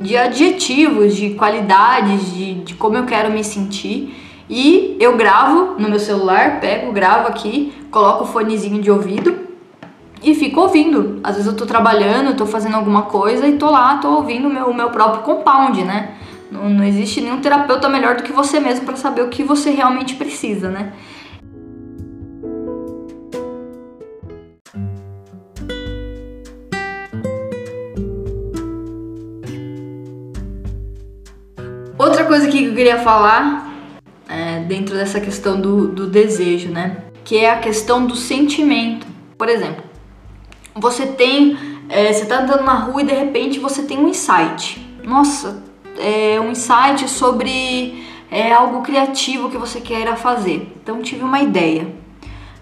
de 0.00 0.16
adjetivos, 0.16 1.16
de 1.16 1.30
qualidades, 1.30 2.32
de, 2.32 2.54
de 2.54 2.74
como 2.74 2.96
eu 2.96 3.04
quero 3.04 3.30
me 3.30 3.42
sentir. 3.42 4.14
E 4.48 4.96
eu 5.00 5.16
gravo 5.16 5.74
no 5.78 5.88
meu 5.88 5.98
celular, 5.98 6.60
pego, 6.60 6.92
gravo 6.92 7.28
aqui, 7.28 7.72
coloco 7.90 8.24
o 8.24 8.26
fonezinho 8.26 8.80
de 8.80 8.90
ouvido 8.90 9.36
e 10.22 10.34
fico 10.34 10.60
ouvindo. 10.60 11.20
Às 11.24 11.36
vezes 11.36 11.50
eu 11.50 11.56
tô 11.56 11.66
trabalhando, 11.66 12.36
tô 12.36 12.46
fazendo 12.46 12.76
alguma 12.76 13.02
coisa 13.02 13.46
e 13.48 13.56
tô 13.56 13.70
lá, 13.70 13.96
tô 13.98 14.08
ouvindo 14.10 14.48
o 14.48 14.52
meu, 14.52 14.72
meu 14.72 14.90
próprio 14.90 15.22
compound, 15.22 15.82
né? 15.82 16.14
Não, 16.50 16.68
não 16.68 16.84
existe 16.84 17.20
nenhum 17.20 17.40
terapeuta 17.40 17.88
melhor 17.88 18.16
do 18.16 18.22
que 18.22 18.32
você 18.32 18.60
mesmo 18.60 18.86
para 18.86 18.96
saber 18.96 19.22
o 19.22 19.28
que 19.28 19.42
você 19.42 19.70
realmente 19.70 20.14
precisa, 20.14 20.70
né? 20.70 20.92
Coisa 32.36 32.50
que 32.50 32.64
eu 32.66 32.74
queria 32.74 32.98
falar 32.98 33.72
é, 34.28 34.60
dentro 34.60 34.94
dessa 34.94 35.18
questão 35.18 35.58
do, 35.58 35.88
do 35.88 36.06
desejo, 36.06 36.68
né? 36.68 36.98
Que 37.24 37.38
é 37.38 37.48
a 37.48 37.56
questão 37.56 38.06
do 38.06 38.14
sentimento. 38.14 39.06
Por 39.38 39.48
exemplo, 39.48 39.82
você 40.74 41.06
tem. 41.06 41.56
É, 41.88 42.12
você 42.12 42.26
tá 42.26 42.40
andando 42.40 42.62
na 42.62 42.74
rua 42.74 43.00
e 43.00 43.06
de 43.06 43.14
repente 43.14 43.58
você 43.58 43.84
tem 43.84 43.98
um 43.98 44.08
insight. 44.08 44.86
Nossa, 45.02 45.64
é 45.98 46.38
um 46.38 46.50
insight 46.50 47.08
sobre 47.08 48.04
é, 48.30 48.52
algo 48.52 48.82
criativo 48.82 49.48
que 49.48 49.56
você 49.56 49.80
queira 49.80 50.14
fazer. 50.14 50.76
Então 50.82 51.00
tive 51.00 51.24
uma 51.24 51.40
ideia. 51.40 51.88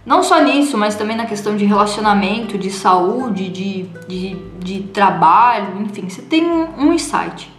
Não 0.06 0.22
só 0.22 0.40
nisso, 0.40 0.78
mas 0.78 0.94
também 0.94 1.16
na 1.16 1.26
questão 1.26 1.56
de 1.56 1.64
relacionamento, 1.64 2.56
de 2.56 2.70
saúde, 2.70 3.48
de, 3.48 3.82
de, 4.06 4.36
de 4.60 4.82
trabalho, 4.92 5.82
enfim, 5.82 6.08
você 6.08 6.22
tem 6.22 6.44
um, 6.44 6.68
um 6.78 6.92
insight. 6.92 7.52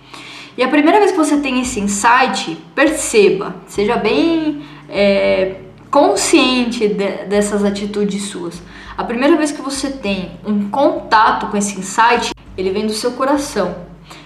E 0.58 0.64
a 0.64 0.70
primeira 0.70 1.00
vez 1.00 1.12
que 1.12 1.18
você 1.18 1.38
tem 1.38 1.60
esse 1.60 1.82
insight, 1.82 2.58
perceba, 2.74 3.56
seja 3.68 3.98
bem 3.98 4.64
é, 4.90 5.56
consciente 5.92 6.88
de, 6.88 7.26
dessas 7.26 7.66
atitudes 7.66 8.24
suas. 8.24 8.62
A 8.98 9.04
primeira 9.04 9.36
vez 9.36 9.52
que 9.52 9.62
você 9.62 9.90
tem 9.90 10.32
um 10.46 10.70
contato 10.70 11.48
com 11.48 11.58
esse 11.58 11.78
insight, 11.78 12.32
ele 12.58 12.72
vem 12.72 12.88
do 12.88 12.94
seu 12.94 13.12
coração. 13.12 13.76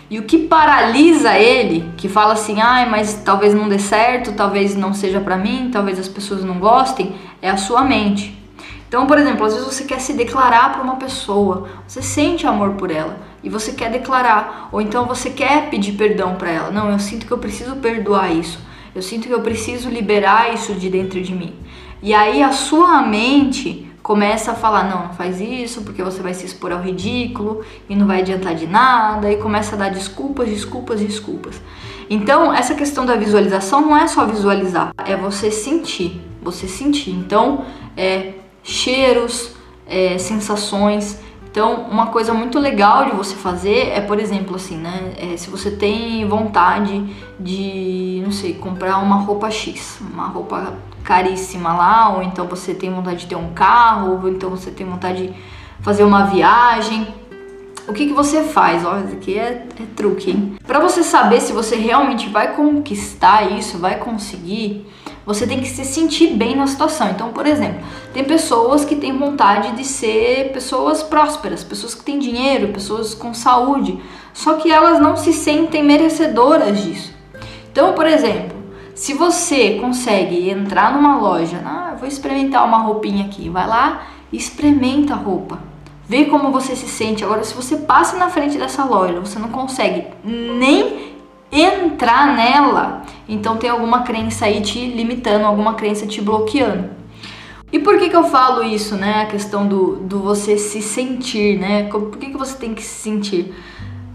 E 0.08 0.20
o 0.20 0.24
que 0.24 0.38
paralisa 0.38 1.36
ele, 1.36 1.92
que 1.98 2.08
fala 2.08 2.34
assim, 2.34 2.62
ai, 2.62 2.88
mas 2.88 3.22
talvez 3.26 3.56
não 3.56 3.68
dê 3.68 3.80
certo, 3.80 4.34
talvez 4.34 4.76
não 4.76 4.94
seja 4.94 5.20
para 5.20 5.36
mim, 5.36 5.70
talvez 5.72 5.98
as 5.98 6.08
pessoas 6.08 6.44
não 6.44 6.60
gostem, 6.60 7.16
é 7.42 7.50
a 7.50 7.58
sua 7.58 7.84
mente. 7.84 8.38
Então, 8.88 9.08
por 9.08 9.18
exemplo, 9.18 9.46
às 9.46 9.54
vezes 9.54 9.68
você 9.68 9.84
quer 9.84 10.00
se 10.00 10.14
declarar 10.14 10.74
para 10.74 10.84
uma 10.84 10.96
pessoa, 10.96 11.70
você 11.88 12.02
sente 12.04 12.46
amor 12.46 12.74
por 12.74 12.92
ela 12.92 13.29
e 13.44 13.50
você 13.50 13.74
quer 13.74 13.92
declarar, 13.92 14.70
ou 14.72 14.82
então 14.82 15.06
você 15.06 15.30
quer 15.30 15.70
pedir 15.70 15.94
perdão 15.94 16.36
para 16.36 16.50
ela. 16.50 16.72
Não, 16.72 16.92
eu 16.92 17.00
sinto 17.00 17.26
que 17.26 17.32
eu 17.32 17.38
preciso 17.38 17.76
perdoar 17.78 18.34
isso. 18.34 18.60
Eu 18.94 19.02
sinto 19.02 19.28
que 19.28 19.34
eu 19.34 19.42
preciso 19.42 19.90
liberar 19.90 20.54
isso 20.54 20.74
de 20.74 20.90
dentro 20.90 21.22
de 21.22 21.34
mim. 21.34 21.54
E 22.02 22.14
aí 22.14 22.42
a 22.42 22.52
sua 22.52 23.02
mente 23.02 23.90
começa 24.02 24.52
a 24.52 24.56
falar: 24.56 24.90
não, 24.90 25.08
não 25.08 25.14
faz 25.14 25.40
isso 25.40 25.84
porque 25.84 26.02
você 26.02 26.22
vai 26.22 26.34
se 26.34 26.46
expor 26.46 26.72
ao 26.72 26.82
ridículo 26.82 27.64
e 27.88 27.96
não 27.96 28.08
vai 28.08 28.22
adiantar 28.22 28.56
de 28.56 28.68
nada, 28.68 29.32
e 29.32 29.38
começa 29.38 29.76
a 29.76 29.78
dar 29.78 29.90
desculpas, 29.90 30.50
desculpas, 30.50 31.00
desculpas. 31.00 31.62
Então, 32.10 32.52
essa 32.52 32.74
questão 32.74 33.06
da 33.06 33.16
visualização 33.16 33.82
não 33.82 33.96
é 33.96 34.08
só 34.08 34.26
visualizar, 34.26 34.92
é 35.06 35.16
você 35.16 35.52
sentir, 35.52 36.20
você 36.42 36.68
sentir. 36.68 37.12
Então, 37.12 37.66
é 37.96 38.34
cheiros, 38.64 39.52
é, 39.88 40.18
sensações. 40.18 41.20
Então, 41.52 41.88
uma 41.90 42.08
coisa 42.08 42.34
muito 42.34 42.60
legal 42.60 43.06
de 43.06 43.12
você 43.12 43.36
fazer 43.36 43.90
é, 43.90 44.02
por 44.02 44.20
exemplo, 44.20 44.56
assim, 44.56 44.78
né? 44.78 45.14
É, 45.18 45.36
se 45.36 45.50
você 45.50 45.72
tem 45.72 46.28
vontade 46.28 47.04
de, 47.40 48.22
não 48.24 48.32
sei, 48.32 48.54
comprar 48.54 49.00
uma 49.00 49.16
roupa 49.16 49.50
X, 49.50 50.00
uma 50.00 50.28
roupa 50.28 50.76
caríssima 51.04 51.74
lá, 51.74 52.10
ou 52.10 52.22
então 52.22 52.46
você 52.48 52.74
tem 52.74 52.94
vontade 52.94 53.22
de 53.22 53.28
ter 53.28 53.36
um 53.36 53.52
carro, 53.54 54.22
ou 54.22 54.30
então 54.30 54.50
você 54.52 54.70
tem 54.70 54.86
vontade 54.86 55.28
de 55.28 55.34
fazer 55.82 56.04
uma 56.04 56.26
viagem. 56.26 57.08
O 57.88 57.94
que, 57.94 58.06
que 58.06 58.14
você 58.14 58.44
faz? 58.44 58.86
Olha, 58.86 59.06
isso 59.06 59.16
aqui 59.16 59.40
é, 59.40 59.66
é 59.80 59.84
truque, 59.96 60.30
hein? 60.30 60.56
Pra 60.68 60.80
você 60.80 61.02
saber 61.02 61.42
se 61.42 61.52
você 61.52 61.76
realmente 61.76 62.30
vai 62.30 62.54
conquistar 62.56 63.52
isso, 63.52 63.80
vai 63.80 63.98
conseguir, 63.98 64.86
você 65.26 65.46
tem 65.46 65.60
que 65.60 65.68
se 65.68 65.86
sentir 65.86 66.34
bem 66.36 66.56
na 66.56 66.68
situação. 66.68 67.10
Então, 67.10 67.32
por 67.32 67.46
exemplo, 67.46 67.80
tem 68.14 68.24
pessoas 68.24 68.84
que 68.84 68.96
têm 68.96 69.18
vontade 69.18 69.76
de 69.76 69.84
ser 69.84 70.52
pessoas 70.52 71.04
prósperas, 71.04 71.64
pessoas 71.64 71.94
que 71.94 72.04
têm 72.04 72.20
dinheiro, 72.20 72.70
pessoas 72.70 73.14
com 73.14 73.34
saúde, 73.34 74.00
só 74.34 74.56
que 74.56 74.72
elas 74.72 75.00
não 75.00 75.16
se 75.16 75.34
sentem 75.34 75.84
merecedoras 75.84 76.84
disso. 76.84 77.14
Então, 77.72 77.94
por 77.94 78.08
exemplo, 78.08 78.58
se 78.96 79.14
você 79.14 79.80
consegue 79.80 80.50
entrar 80.50 80.94
numa 80.94 81.18
loja, 81.18 81.62
ah, 81.66 81.96
vou 81.98 82.08
experimentar 82.08 82.66
uma 82.66 82.80
roupinha 82.80 83.26
aqui, 83.26 83.50
vai 83.50 83.68
lá 83.68 84.08
experimenta 84.32 85.14
a 85.14 85.18
roupa. 85.18 85.60
Vê 86.08 86.26
como 86.26 86.52
você 86.52 86.76
se 86.76 86.88
sente. 86.88 87.24
Agora, 87.24 87.44
se 87.44 87.54
você 87.54 87.78
passa 87.78 88.18
na 88.18 88.30
frente 88.30 88.58
dessa 88.58 88.84
loja, 88.84 89.20
você 89.20 89.38
não 89.38 89.50
consegue 89.50 90.08
nem 90.24 91.19
entrar 91.52 92.36
nela, 92.36 93.04
então 93.28 93.58
tem 93.58 93.70
alguma 93.70 94.04
crença 94.04 94.46
aí 94.46 94.62
te 94.62 94.86
limitando, 94.86 95.46
alguma 95.46 95.74
crença 95.74 96.06
te 96.06 96.22
bloqueando. 96.22 96.90
E 97.72 97.80
por 97.80 98.00
que 98.00 98.10
que 98.10 98.16
eu 98.16 98.24
falo 98.24 98.64
isso, 98.64 98.96
né? 98.96 99.22
A 99.22 99.26
questão 99.28 99.68
do, 99.68 99.98
do 99.98 100.20
você 100.20 100.58
se 100.58 100.82
sentir, 100.82 101.60
né? 101.60 101.84
Por 101.84 102.18
que 102.18 102.32
que 102.32 102.38
você 102.38 102.58
tem 102.58 102.74
que 102.74 102.82
se 102.82 103.02
sentir? 103.02 103.54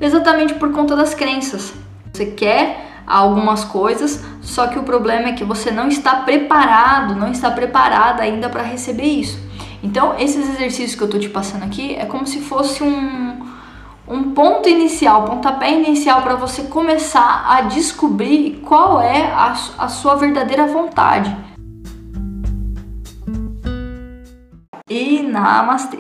Exatamente 0.01 0.55
por 0.55 0.73
conta 0.73 0.97
das 0.97 1.15
crenças. 1.15 1.73
Você 2.13 2.27
quer 2.27 2.85
algumas 3.07 3.65
coisas, 3.65 4.25
só 4.41 4.67
que 4.67 4.79
o 4.79 4.83
problema 4.83 5.29
é 5.29 5.33
que 5.33 5.45
você 5.45 5.71
não 5.71 5.89
está 5.89 6.17
preparado, 6.17 7.15
não 7.15 7.31
está 7.31 7.51
preparada 7.51 8.23
ainda 8.23 8.49
para 8.49 8.63
receber 8.63 9.05
isso. 9.05 9.39
Então, 9.83 10.15
esses 10.19 10.49
exercícios 10.49 10.95
que 10.95 11.03
eu 11.03 11.11
tô 11.11 11.19
te 11.19 11.29
passando 11.29 11.63
aqui 11.63 11.95
é 11.95 12.07
como 12.07 12.27
se 12.27 12.41
fosse 12.41 12.83
um, 12.83 13.39
um 14.07 14.35
ponto 14.35 14.69
inicial, 14.69 15.25
pontapé 15.25 15.73
inicial 15.73 16.23
para 16.23 16.35
você 16.35 16.65
começar 16.65 17.47
a 17.49 17.63
descobrir 17.63 18.63
qual 18.65 19.01
é 19.01 19.23
a, 19.33 19.57
a 19.79 19.89
sua 19.89 20.15
verdadeira 20.15 20.67
vontade. 20.67 21.35
E 24.89 25.23
namastê! 25.23 25.93